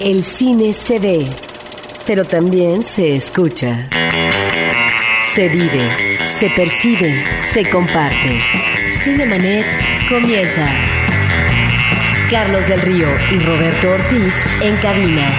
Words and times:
El 0.00 0.22
cine 0.22 0.72
se 0.72 0.98
ve, 0.98 1.28
pero 2.06 2.24
también 2.24 2.82
se 2.82 3.14
escucha. 3.16 3.86
Se 5.34 5.50
vive, 5.50 6.18
se 6.38 6.48
percibe, 6.48 7.22
se 7.52 7.68
comparte. 7.68 8.40
Cinemanet 9.04 9.66
comienza. 10.08 10.66
Carlos 12.30 12.66
del 12.66 12.80
Río 12.80 13.08
y 13.30 13.40
Roberto 13.40 13.90
Ortiz 13.90 14.34
en 14.62 14.76
cabina. 14.78 15.30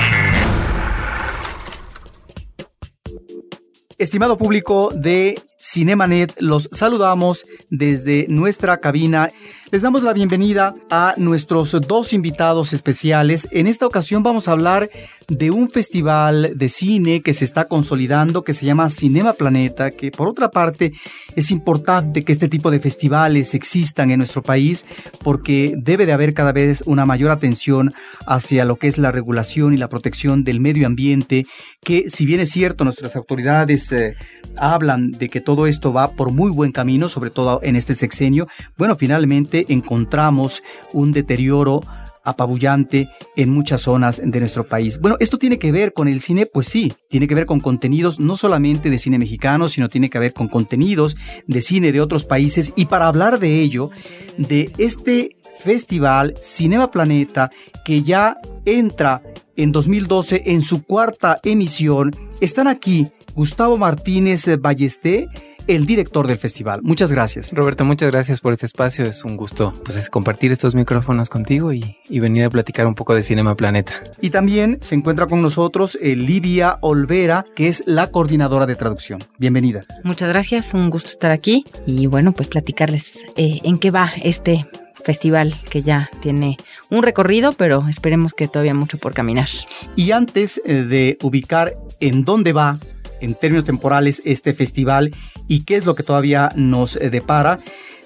Estimado 3.98 4.38
público 4.38 4.92
de 4.94 5.42
Cinemanet, 5.60 6.36
los 6.40 6.70
saludamos 6.72 7.46
desde 7.72 8.28
nuestra 8.30 8.78
cabina. 8.78 9.32
Les 9.72 9.84
damos 9.84 10.04
la 10.04 10.12
bienvenida 10.12 10.76
a 10.90 11.14
nuestros 11.16 11.72
dos 11.88 12.12
invitados 12.12 12.74
especiales. 12.74 13.48
En 13.52 13.68
esta 13.68 13.88
ocasión 13.88 14.22
vamos 14.22 14.50
a 14.50 14.52
hablar 14.52 14.90
de 15.30 15.50
un 15.50 15.70
festival 15.70 16.52
de 16.58 16.68
cine 16.68 17.22
que 17.22 17.34
se 17.34 17.46
está 17.46 17.70
consolidando, 17.70 18.44
que 18.44 18.54
se 18.54 18.66
llama 18.66 18.90
Cinema 18.90 19.32
Planeta, 19.32 19.92
que 19.92 20.12
por 20.12 20.28
otra 20.28 20.52
parte 20.52 20.92
es 21.38 21.52
importante 21.52 22.24
que 22.24 22.34
este 22.34 22.50
tipo 22.50 22.70
de 22.70 22.82
festivales 22.82 23.54
existan 23.54 24.12
en 24.12 24.18
nuestro 24.18 24.42
país 24.42 24.86
porque 25.24 25.74
debe 25.78 26.06
de 26.06 26.12
haber 26.12 26.34
cada 26.34 26.52
vez 26.52 26.84
una 26.86 27.06
mayor 27.06 27.32
atención 27.32 27.94
hacia 28.28 28.66
lo 28.66 28.76
que 28.76 28.90
es 28.90 28.98
la 28.98 29.14
regulación 29.14 29.74
y 29.74 29.78
la 29.78 29.88
protección 29.88 30.44
del 30.44 30.60
medio 30.60 30.86
ambiente, 30.86 31.46
que 31.82 32.10
si 32.10 32.26
bien 32.26 32.42
es 32.42 32.50
cierto 32.50 32.84
nuestras 32.84 33.16
autoridades 33.16 33.90
eh, 33.94 34.16
hablan 34.58 35.12
de 35.12 35.30
que 35.30 35.40
todo 35.40 35.66
esto 35.66 35.94
va 35.94 36.12
por 36.12 36.32
muy 36.32 36.52
buen 36.52 36.74
camino, 36.74 37.08
sobre 37.08 37.30
todo 37.30 37.62
en 37.64 37.78
este 37.78 37.96
sexenio, 37.96 38.50
bueno, 38.78 38.98
finalmente 38.98 39.61
encontramos 39.70 40.64
un 40.94 41.12
deterioro 41.12 41.82
apabullante 42.24 43.10
en 43.36 43.50
muchas 43.50 43.82
zonas 43.82 44.22
de 44.24 44.40
nuestro 44.40 44.68
país. 44.68 45.00
Bueno, 45.00 45.18
¿esto 45.20 45.38
tiene 45.38 45.60
que 45.60 45.72
ver 45.72 45.94
con 45.94 46.08
el 46.08 46.22
cine? 46.22 46.46
Pues 46.46 46.68
sí, 46.68 46.94
tiene 47.10 47.28
que 47.28 47.36
ver 47.36 47.46
con 47.46 47.60
contenidos 47.60 48.20
no 48.20 48.38
solamente 48.38 48.90
de 48.90 49.00
cine 49.00 49.18
mexicano, 49.18 49.70
sino 49.70 49.90
tiene 49.90 50.10
que 50.10 50.20
ver 50.20 50.34
con 50.34 50.48
contenidos 50.48 51.16
de 51.48 51.62
cine 51.62 51.92
de 51.92 52.02
otros 52.02 52.26
países. 52.26 52.74
Y 52.76 52.86
para 52.86 53.08
hablar 53.08 53.40
de 53.40 53.62
ello, 53.62 53.90
de 54.38 54.72
este 54.78 55.36
festival 55.60 56.36
Cinema 56.40 56.92
Planeta, 56.92 57.50
que 57.86 58.04
ya 58.04 58.38
entra 58.66 59.22
en 59.56 59.72
2012 59.72 60.44
en 60.46 60.62
su 60.62 60.84
cuarta 60.84 61.40
emisión, 61.44 62.16
están 62.40 62.68
aquí 62.68 63.08
Gustavo 63.36 63.78
Martínez 63.78 64.46
Ballesté, 64.60 65.28
el 65.68 65.86
director 65.86 66.28
del 66.28 66.38
festival. 66.38 66.82
Muchas 66.84 67.12
gracias. 67.12 67.54
Roberto, 67.54 67.86
muchas 67.86 68.12
gracias 68.12 68.42
por 68.42 68.54
este 68.54 68.66
espacio. 68.66 69.06
Es 69.06 69.24
un 69.24 69.38
gusto 69.38 69.74
pues, 69.84 69.98
es 69.98 70.10
compartir 70.10 70.52
estos 70.52 70.76
micrófonos 70.76 71.30
contigo 71.30 71.74
y, 71.74 71.98
venir 72.10 72.46
a 72.46 72.50
platicar 72.50 72.86
un 72.86 72.94
poco 72.94 73.16
de 73.16 73.24
Cinema 73.24 73.56
Planeta. 73.56 73.94
Y 74.22 74.30
también 74.30 74.78
se 74.82 74.94
encuentra 74.94 75.26
con 75.26 75.42
nosotros 75.42 75.98
eh, 76.02 76.16
Livia 76.16 76.78
Olvera, 76.82 77.46
que 77.56 77.68
es 77.68 77.84
la 77.88 78.12
coordinadora 78.12 78.68
de 78.68 78.76
traducción. 78.76 79.24
Bienvenida. 79.40 79.86
Muchas 80.04 80.30
gracias, 80.30 80.74
un 80.74 80.90
gusto 80.92 81.10
estar 81.10 81.32
aquí 81.32 81.66
y 81.88 82.06
bueno, 82.06 82.32
pues 82.34 82.48
platicarles 82.48 83.18
eh, 83.38 83.60
en 83.64 83.80
qué 83.80 83.90
va 83.90 84.12
este 84.22 84.68
festival 85.04 85.56
que 85.70 85.82
ya 85.82 86.10
tiene 86.22 86.58
un 86.90 87.04
recorrido, 87.04 87.54
pero 87.54 87.88
esperemos 87.90 88.34
que 88.34 88.48
todavía 88.48 88.74
mucho 88.74 88.98
por 88.98 89.14
caminar. 89.14 89.50
Y 89.96 90.12
antes 90.12 90.62
eh, 90.66 90.84
de 90.84 91.18
ubicar 91.22 91.74
en 92.00 92.24
dónde 92.24 92.54
va 92.54 92.78
en 93.20 93.36
términos 93.36 93.66
temporales 93.66 94.22
este 94.26 94.54
festival 94.54 95.12
y 95.52 95.66
qué 95.66 95.76
es 95.76 95.86
lo 95.86 95.96
que 95.96 96.04
todavía 96.04 96.54
nos 96.56 96.96
eh, 96.96 97.10
depara. 97.10 97.60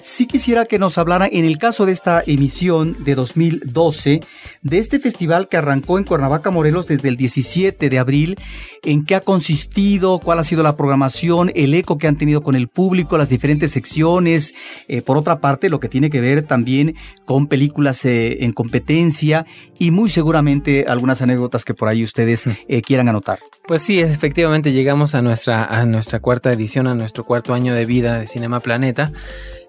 Sí 0.06 0.28
quisiera 0.28 0.66
que 0.66 0.78
nos 0.78 1.00
hablara, 1.00 1.28
en 1.32 1.46
el 1.46 1.58
caso 1.58 1.88
de 1.88 1.92
esta 1.92 2.22
emisión 2.28 2.96
de 3.04 3.16
2012, 3.16 4.20
de 4.62 4.78
este 4.78 5.00
festival 5.00 5.48
que 5.48 5.58
arrancó 5.58 5.98
en 5.98 6.04
Cuernavaca, 6.04 6.52
Morelos, 6.52 6.86
desde 6.86 7.10
el 7.10 7.18
17 7.18 7.90
de 7.90 7.98
abril, 7.98 8.38
en 8.84 9.04
qué 9.04 9.16
ha 9.16 9.22
consistido, 9.22 10.20
cuál 10.20 10.38
ha 10.38 10.44
sido 10.44 10.62
la 10.62 10.78
programación, 10.78 11.52
el 11.56 11.74
eco 11.74 11.98
que 11.98 12.06
han 12.08 12.18
tenido 12.18 12.42
con 12.42 12.54
el 12.54 12.68
público, 12.68 13.18
las 13.18 13.30
diferentes 13.30 13.72
secciones. 13.72 14.54
Eh, 14.88 15.02
por 15.02 15.18
otra 15.18 15.40
parte, 15.40 15.70
lo 15.70 15.80
que 15.80 15.90
tiene 15.90 16.12
que 16.12 16.22
ver 16.22 16.44
también 16.44 16.96
con 17.26 17.48
películas 17.48 18.06
eh, 18.06 18.44
en 18.44 18.54
competencia 18.54 19.48
y 19.80 19.90
muy 19.90 20.12
seguramente 20.12 20.86
algunas 20.88 21.24
anécdotas 21.24 21.66
que 21.66 21.74
por 21.74 21.88
ahí 21.88 22.04
ustedes 22.04 22.46
quieran 22.86 23.10
anotar. 23.10 23.40
Pues 23.68 23.82
sí, 23.82 24.00
efectivamente 24.00 24.72
llegamos 24.72 25.16
a 25.16 25.24
nuestra, 25.24 25.66
a 25.66 25.88
nuestra 25.88 26.20
cuarta 26.20 26.54
edición, 26.54 26.86
a 26.86 26.94
nuestro 26.94 27.24
cuarto 27.24 27.56
año 27.56 27.74
de 27.74 27.86
vida 27.86 28.20
de 28.20 28.28
Cinema 28.28 28.60
Planeta. 28.60 29.12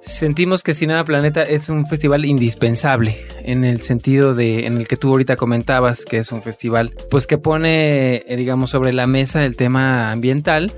Sentimos 0.00 0.62
que 0.62 0.74
Cinema 0.74 1.04
Planeta 1.04 1.42
es 1.42 1.68
un 1.68 1.86
festival 1.86 2.24
indispensable 2.24 3.26
en 3.46 3.64
el 3.64 3.80
sentido 3.80 4.34
de 4.34 4.66
en 4.66 4.76
el 4.76 4.88
que 4.88 4.96
tú 4.96 5.08
ahorita 5.08 5.36
comentabas 5.36 6.04
que 6.04 6.18
es 6.18 6.32
un 6.32 6.42
festival 6.42 6.92
pues 7.10 7.26
que 7.26 7.38
pone 7.38 8.16
eh, 8.16 8.36
digamos 8.36 8.70
sobre 8.70 8.92
la 8.92 9.06
mesa 9.06 9.44
el 9.44 9.56
tema 9.56 10.10
ambiental 10.10 10.72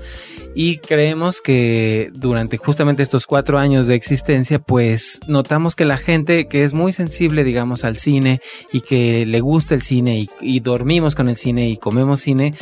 y 0.55 0.77
creemos 0.77 1.41
que 1.41 2.09
durante 2.13 2.57
justamente 2.57 3.01
estos 3.01 3.25
cuatro 3.25 3.57
años 3.57 3.87
de 3.87 3.95
existencia 3.95 4.59
pues 4.59 5.19
notamos 5.27 5.75
que 5.75 5.85
la 5.85 5.97
gente 5.97 6.47
que 6.47 6.63
es 6.63 6.73
muy 6.73 6.93
sensible 6.93 7.43
digamos 7.43 7.83
al 7.83 7.97
cine 7.97 8.39
y 8.71 8.81
que 8.81 9.25
le 9.25 9.41
gusta 9.41 9.73
el 9.73 9.81
cine 9.81 10.27
y, 10.41 10.59
dormimos 10.59 11.15
con 11.15 11.29
el 11.29 11.37
cine 11.37 11.69
y 11.69 11.77
comemos 11.77 12.21
cine 12.21 12.53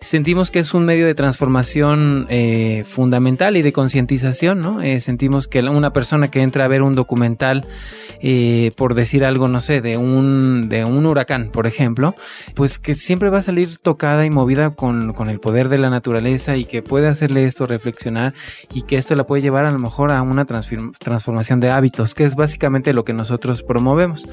sentimos 0.00 0.50
que 0.50 0.58
es 0.58 0.74
un 0.74 0.84
medio 0.84 1.06
de 1.06 1.14
transformación 1.14 2.26
eh, 2.28 2.84
fundamental 2.86 3.56
y 3.56 3.62
de 3.62 3.72
concientización 3.72 4.60
no 4.60 4.82
eh, 4.82 5.00
sentimos 5.00 5.48
que 5.48 5.60
una 5.60 5.92
persona 5.92 6.03
que 6.30 6.42
entra 6.42 6.64
a 6.64 6.68
ver 6.68 6.82
un 6.82 6.94
documental 6.94 7.66
eh, 8.20 8.72
por 8.76 8.94
decir 8.94 9.24
algo 9.24 9.48
no 9.48 9.60
sé 9.60 9.80
de 9.80 9.96
un 9.96 10.68
de 10.68 10.84
un 10.84 11.04
huracán 11.06 11.50
por 11.50 11.66
ejemplo 11.66 12.14
pues 12.54 12.78
que 12.78 12.94
siempre 12.94 13.30
va 13.30 13.38
a 13.38 13.42
salir 13.42 13.78
tocada 13.78 14.24
y 14.24 14.30
movida 14.30 14.70
con, 14.70 15.12
con 15.12 15.28
el 15.30 15.40
poder 15.40 15.68
de 15.68 15.78
la 15.78 15.90
naturaleza 15.90 16.56
y 16.56 16.64
que 16.64 16.82
puede 16.82 17.08
hacer 17.08 17.36
esto 17.36 17.66
reflexionar 17.66 18.34
y 18.72 18.82
que 18.82 18.96
esto 18.96 19.14
la 19.14 19.24
puede 19.24 19.42
llevar 19.42 19.64
a 19.64 19.70
lo 19.70 19.78
mejor 19.78 20.12
a 20.12 20.22
una 20.22 20.44
transformación 20.44 21.60
de 21.60 21.70
hábitos, 21.70 22.14
que 22.14 22.24
es 22.24 22.34
básicamente 22.34 22.92
lo 22.92 23.04
que 23.04 23.12
nosotros 23.12 23.62
promovemos, 23.62 24.26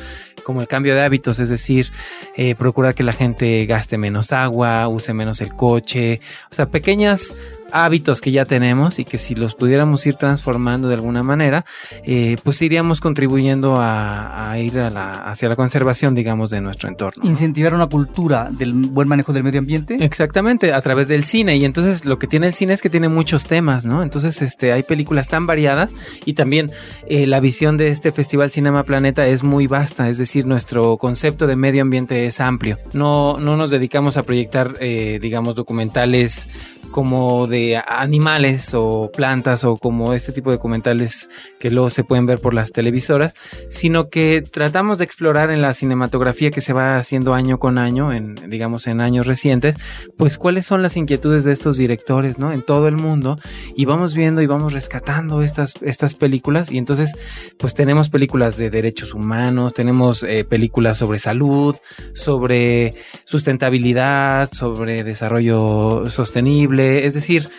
como 0.43 0.61
el 0.61 0.67
cambio 0.67 0.95
de 0.95 1.01
hábitos, 1.01 1.39
es 1.39 1.49
decir, 1.49 1.91
eh, 2.35 2.55
procurar 2.55 2.95
que 2.95 3.03
la 3.03 3.13
gente 3.13 3.65
gaste 3.65 3.97
menos 3.97 4.31
agua, 4.31 4.87
use 4.87 5.13
menos 5.13 5.41
el 5.41 5.53
coche, 5.55 6.21
o 6.51 6.55
sea, 6.55 6.69
pequeñas 6.69 7.33
hábitos 7.71 8.21
que 8.21 8.31
ya 8.31 8.45
tenemos 8.45 8.99
y 8.99 9.05
que 9.05 9.17
si 9.17 9.35
los 9.35 9.55
pudiéramos 9.55 10.05
ir 10.05 10.15
transformando 10.15 10.87
de 10.87 10.95
alguna 10.95 11.23
manera, 11.23 11.65
eh, 12.05 12.37
pues 12.43 12.61
iríamos 12.61 13.01
contribuyendo 13.01 13.77
a, 13.79 14.57
ir 14.57 14.79
hacia 14.79 15.49
la 15.49 15.55
conservación, 15.55 16.15
digamos, 16.15 16.49
de 16.49 16.61
nuestro 16.61 16.89
entorno. 16.89 17.23
Incentivar 17.27 17.73
una 17.73 17.87
cultura 17.87 18.49
del 18.51 18.73
buen 18.73 19.07
manejo 19.07 19.33
del 19.33 19.43
medio 19.43 19.59
ambiente. 19.59 19.97
Exactamente, 19.99 20.73
a 20.73 20.81
través 20.81 21.07
del 21.07 21.23
cine. 21.23 21.55
Y 21.57 21.65
entonces 21.65 22.05
lo 22.05 22.19
que 22.19 22.27
tiene 22.27 22.47
el 22.47 22.53
cine 22.53 22.73
es 22.73 22.81
que 22.81 22.89
tiene 22.89 23.09
muchos 23.09 23.45
temas, 23.45 23.85
¿no? 23.85 24.03
Entonces 24.03 24.41
este, 24.41 24.71
hay 24.71 24.83
películas 24.83 25.27
tan 25.27 25.45
variadas 25.45 25.93
y 26.25 26.33
también 26.33 26.71
eh, 27.07 27.27
la 27.27 27.39
visión 27.39 27.77
de 27.77 27.89
este 27.89 28.11
Festival 28.11 28.51
Cinema 28.51 28.83
Planeta 28.83 29.27
es 29.27 29.43
muy 29.43 29.67
vasta, 29.67 30.09
es 30.09 30.17
decir, 30.17 30.45
nuestro 30.45 30.97
concepto 30.97 31.47
de 31.47 31.55
medio 31.55 31.81
ambiente 31.81 32.25
es 32.25 32.39
amplio. 32.39 32.77
No, 32.93 33.39
no 33.39 33.57
nos 33.57 33.69
dedicamos 33.69 34.17
a 34.17 34.23
proyectar, 34.23 34.75
eh, 34.79 35.19
digamos, 35.21 35.55
documentales 35.55 36.47
como 36.91 37.47
de 37.47 37.81
animales 37.87 38.73
o 38.73 39.09
plantas 39.11 39.63
o 39.63 39.77
como 39.77 40.13
este 40.13 40.31
tipo 40.31 40.49
de 40.49 40.57
documentales 40.57 41.29
que 41.59 41.71
luego 41.71 41.89
se 41.89 42.03
pueden 42.03 42.25
ver 42.25 42.39
por 42.39 42.53
las 42.53 42.71
televisoras, 42.71 43.33
sino 43.69 44.09
que 44.09 44.41
tratamos 44.41 44.97
de 44.97 45.05
explorar 45.05 45.49
en 45.51 45.61
la 45.61 45.73
cinematografía 45.73 46.51
que 46.51 46.61
se 46.61 46.73
va 46.73 46.97
haciendo 46.97 47.33
año 47.33 47.57
con 47.59 47.77
año, 47.77 48.13
en 48.13 48.35
digamos 48.49 48.87
en 48.87 49.01
años 49.01 49.27
recientes, 49.27 49.75
pues 50.17 50.37
cuáles 50.37 50.65
son 50.65 50.81
las 50.81 50.97
inquietudes 50.97 51.43
de 51.43 51.53
estos 51.53 51.77
directores, 51.77 52.37
¿no? 52.37 52.51
En 52.51 52.61
todo 52.61 52.87
el 52.87 52.97
mundo 52.97 53.39
y 53.75 53.85
vamos 53.85 54.13
viendo 54.13 54.41
y 54.41 54.47
vamos 54.47 54.73
rescatando 54.73 55.41
estas 55.41 55.75
estas 55.81 56.15
películas 56.15 56.71
y 56.71 56.77
entonces 56.77 57.15
pues 57.57 57.73
tenemos 57.73 58.09
películas 58.09 58.57
de 58.57 58.69
derechos 58.69 59.13
humanos, 59.13 59.73
tenemos 59.73 60.23
eh, 60.23 60.43
películas 60.43 60.97
sobre 60.97 61.19
salud, 61.19 61.75
sobre 62.13 62.93
sustentabilidad, 63.23 64.49
sobre 64.51 65.03
desarrollo 65.03 66.09
sostenible 66.09 66.80
es 66.81 67.13
decir, 67.13 67.49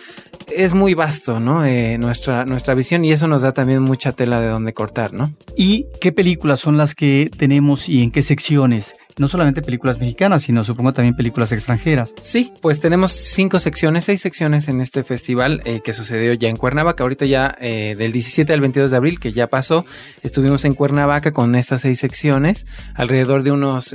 es 0.55 0.73
muy 0.73 0.93
vasto, 0.93 1.39
¿no? 1.39 1.65
Eh, 1.65 1.97
nuestra, 1.97 2.45
nuestra 2.45 2.73
visión 2.75 3.05
y 3.05 3.11
eso 3.11 3.27
nos 3.27 3.41
da 3.41 3.53
también 3.53 3.81
mucha 3.81 4.11
tela 4.11 4.39
de 4.39 4.47
donde 4.47 4.73
cortar, 4.73 5.13
¿no? 5.13 5.33
¿Y 5.55 5.87
qué 5.99 6.11
películas 6.11 6.59
son 6.59 6.77
las 6.77 6.95
que 6.95 7.29
tenemos 7.35 7.89
y 7.89 8.03
en 8.03 8.11
qué 8.11 8.21
secciones? 8.21 8.95
No 9.17 9.27
solamente 9.27 9.61
películas 9.61 9.99
mexicanas, 9.99 10.43
sino 10.43 10.63
supongo 10.63 10.93
también 10.93 11.15
películas 11.15 11.51
extranjeras. 11.51 12.13
Sí, 12.21 12.51
pues 12.61 12.79
tenemos 12.79 13.11
cinco 13.11 13.59
secciones, 13.59 14.05
seis 14.05 14.21
secciones 14.21 14.67
en 14.67 14.81
este 14.81 15.03
festival 15.03 15.61
eh, 15.65 15.81
que 15.83 15.93
sucedió 15.93 16.33
ya 16.33 16.49
en 16.49 16.57
Cuernavaca. 16.57 17.03
Ahorita 17.03 17.25
ya 17.25 17.55
eh, 17.59 17.95
del 17.97 18.11
17 18.11 18.53
al 18.53 18.61
22 18.61 18.91
de 18.91 18.97
abril, 18.97 19.19
que 19.19 19.31
ya 19.31 19.47
pasó, 19.47 19.85
estuvimos 20.21 20.65
en 20.65 20.73
Cuernavaca 20.73 21.31
con 21.31 21.55
estas 21.55 21.81
seis 21.81 21.99
secciones. 21.99 22.65
Alrededor 22.95 23.43
de 23.43 23.51
unos 23.51 23.89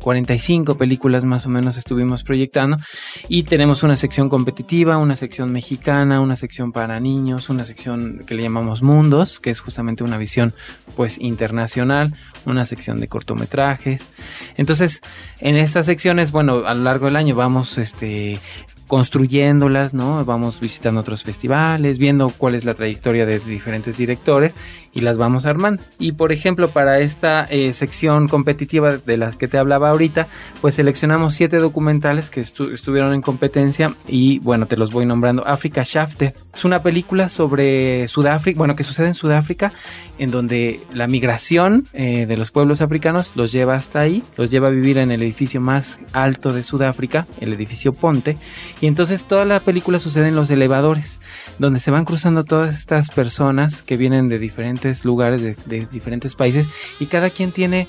45 0.00 0.72
eh, 0.72 0.74
películas 0.76 1.24
más 1.24 1.46
o 1.46 1.48
menos 1.48 1.76
estuvimos 1.76 2.22
proyectando. 2.22 2.78
Y 3.28 3.44
tenemos 3.44 3.82
una 3.82 3.96
sección 3.96 4.28
competitiva, 4.28 4.96
una 4.98 5.16
sección 5.16 5.52
mexicana 5.52 5.74
una 6.20 6.36
sección 6.36 6.72
para 6.72 7.00
niños, 7.00 7.48
una 7.48 7.64
sección 7.64 8.24
que 8.26 8.34
le 8.34 8.42
llamamos 8.42 8.82
mundos, 8.82 9.40
que 9.40 9.50
es 9.50 9.60
justamente 9.60 10.04
una 10.04 10.18
visión 10.18 10.54
pues 10.96 11.18
internacional, 11.18 12.14
una 12.46 12.66
sección 12.66 13.00
de 13.00 13.08
cortometrajes. 13.08 14.08
Entonces, 14.64 15.02
en 15.40 15.56
estas 15.56 15.84
secciones, 15.84 16.32
bueno, 16.32 16.62
a 16.66 16.72
lo 16.72 16.84
largo 16.84 17.04
del 17.04 17.16
año 17.16 17.34
vamos 17.34 17.76
este 17.76 18.40
construyéndolas, 18.86 19.92
¿no? 19.92 20.24
Vamos 20.24 20.58
visitando 20.58 21.02
otros 21.02 21.22
festivales, 21.22 21.98
viendo 21.98 22.30
cuál 22.30 22.54
es 22.54 22.64
la 22.64 22.72
trayectoria 22.72 23.26
de 23.26 23.40
diferentes 23.40 23.98
directores 23.98 24.54
y 24.94 25.00
las 25.00 25.18
vamos 25.18 25.44
armando. 25.44 25.82
Y 25.98 26.12
por 26.12 26.32
ejemplo, 26.32 26.68
para 26.68 27.00
esta 27.00 27.44
eh, 27.44 27.72
sección 27.72 28.28
competitiva 28.28 28.96
de 28.96 29.16
las 29.16 29.36
que 29.36 29.48
te 29.48 29.58
hablaba 29.58 29.90
ahorita, 29.90 30.28
pues 30.60 30.76
seleccionamos 30.76 31.34
siete 31.34 31.58
documentales 31.58 32.30
que 32.30 32.40
estuvieron 32.40 33.12
en 33.12 33.20
competencia 33.20 33.94
y 34.06 34.38
bueno, 34.38 34.66
te 34.66 34.76
los 34.76 34.92
voy 34.92 35.04
nombrando. 35.04 35.46
Africa 35.46 35.82
Shafted 35.84 36.32
es 36.54 36.64
una 36.64 36.82
película 36.82 37.28
sobre 37.28 38.06
Sudáfrica, 38.08 38.58
bueno, 38.58 38.76
que 38.76 38.84
sucede 38.84 39.08
en 39.08 39.14
Sudáfrica, 39.14 39.72
en 40.18 40.30
donde 40.30 40.80
la 40.92 41.08
migración 41.08 41.86
eh, 41.92 42.26
de 42.26 42.36
los 42.36 42.52
pueblos 42.52 42.80
africanos 42.80 43.32
los 43.34 43.50
lleva 43.50 43.74
hasta 43.74 44.00
ahí, 44.00 44.22
los 44.36 44.50
lleva 44.50 44.68
a 44.68 44.70
vivir 44.70 44.98
en 44.98 45.10
el 45.10 45.22
edificio 45.22 45.60
más 45.60 45.98
alto 46.12 46.52
de 46.52 46.62
Sudáfrica, 46.62 47.26
el 47.40 47.52
edificio 47.52 47.92
Ponte, 47.92 48.36
y 48.80 48.86
entonces 48.86 49.24
toda 49.24 49.44
la 49.44 49.60
película 49.60 49.98
sucede 49.98 50.28
en 50.28 50.36
los 50.36 50.50
elevadores, 50.50 51.20
donde 51.58 51.80
se 51.80 51.90
van 51.90 52.04
cruzando 52.04 52.44
todas 52.44 52.78
estas 52.78 53.10
personas 53.10 53.82
que 53.82 53.96
vienen 53.96 54.28
de 54.28 54.38
diferentes 54.38 54.83
lugares, 55.04 55.42
de, 55.42 55.86
diferentes 55.90 56.34
países, 56.34 56.68
y 57.00 57.06
cada 57.06 57.30
quien 57.30 57.52
tiene 57.52 57.88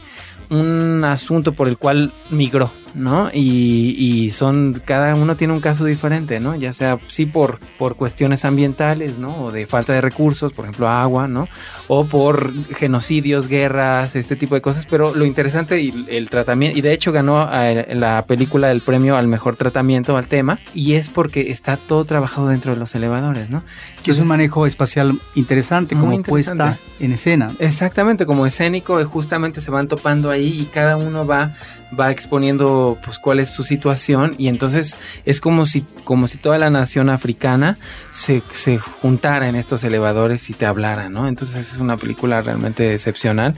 un 0.50 1.04
asunto 1.04 1.54
por 1.54 1.68
el 1.68 1.78
cual 1.78 2.12
migró, 2.30 2.72
¿no? 2.94 3.30
Y, 3.34 3.96
y, 3.98 4.32
son, 4.32 4.82
cada 4.86 5.16
uno 5.16 5.36
tiene 5.36 5.54
un 5.54 5.60
caso 5.60 5.86
diferente, 5.86 6.40
¿no? 6.40 6.56
Ya 6.56 6.74
sea, 6.74 7.00
sí, 7.08 7.26
por, 7.26 7.60
por 7.78 7.96
cuestiones 7.96 8.46
ambientales, 8.46 9.18
¿no? 9.18 9.46
O 9.46 9.52
de 9.52 9.66
falta 9.66 9.94
de 9.94 10.02
recursos, 10.02 10.54
por 10.54 10.66
ejemplo, 10.66 10.88
agua, 10.88 11.28
¿no? 11.28 11.48
O 11.88 12.06
por 12.06 12.52
genocidios, 12.76 13.48
guerras, 13.48 14.16
este 14.16 14.36
tipo 14.36 14.56
de 14.56 14.62
cosas, 14.62 14.88
pero 14.90 15.14
lo 15.14 15.26
interesante 15.26 15.82
y 15.82 16.06
el 16.10 16.30
tratamiento, 16.30 16.78
y 16.78 16.82
de 16.82 16.94
hecho 16.94 17.12
ganó 17.12 17.50
eh, 17.52 17.94
la 17.96 18.26
película 18.26 18.72
el 18.72 18.82
premio 18.82 19.18
al 19.18 19.28
mejor 19.28 19.56
tratamiento 19.56 20.18
al 20.18 20.28
tema, 20.28 20.60
y 20.74 20.94
es 20.94 21.10
porque 21.10 21.52
está 21.52 21.78
todo 21.78 22.06
trabajado 22.06 22.48
dentro 22.48 22.74
de 22.74 22.80
los 22.80 22.96
elevadores, 22.96 23.50
¿no? 23.50 23.64
que 24.04 24.12
es 24.12 24.20
un 24.20 24.28
manejo 24.28 24.68
espacial 24.68 25.20
interesante, 25.34 25.96
como 25.96 26.22
puesta 26.22 26.78
en 27.00 27.12
escena. 27.12 27.52
Exactamente, 27.60 28.26
como 28.26 28.46
escénico, 28.46 29.04
justamente 29.06 29.62
se 29.62 29.72
van 29.72 29.88
topando 29.88 30.30
ahí 30.30 30.35
y 30.38 30.66
cada 30.72 30.98
uno 30.98 31.26
va 31.26 31.54
va 31.98 32.12
exponiendo 32.12 32.98
pues 33.04 33.20
cuál 33.20 33.40
es 33.40 33.50
su 33.50 33.64
situación 33.64 34.36
y 34.38 34.48
entonces 34.48 34.98
es 35.26 35.40
como 35.40 35.66
si 35.66 35.86
como 36.04 36.28
si 36.28 36.38
toda 36.38 36.58
la 36.58 36.70
nación 36.70 37.10
africana 37.10 37.78
se, 38.12 38.44
se 38.52 38.78
juntara 38.78 39.50
en 39.50 39.56
estos 39.56 39.84
elevadores 39.84 40.50
y 40.50 40.54
te 40.54 40.66
hablara, 40.66 41.10
¿no? 41.10 41.28
Entonces 41.28 41.74
es 41.74 41.80
una 41.80 41.98
película 41.98 42.42
realmente 42.42 42.94
excepcional. 42.94 43.56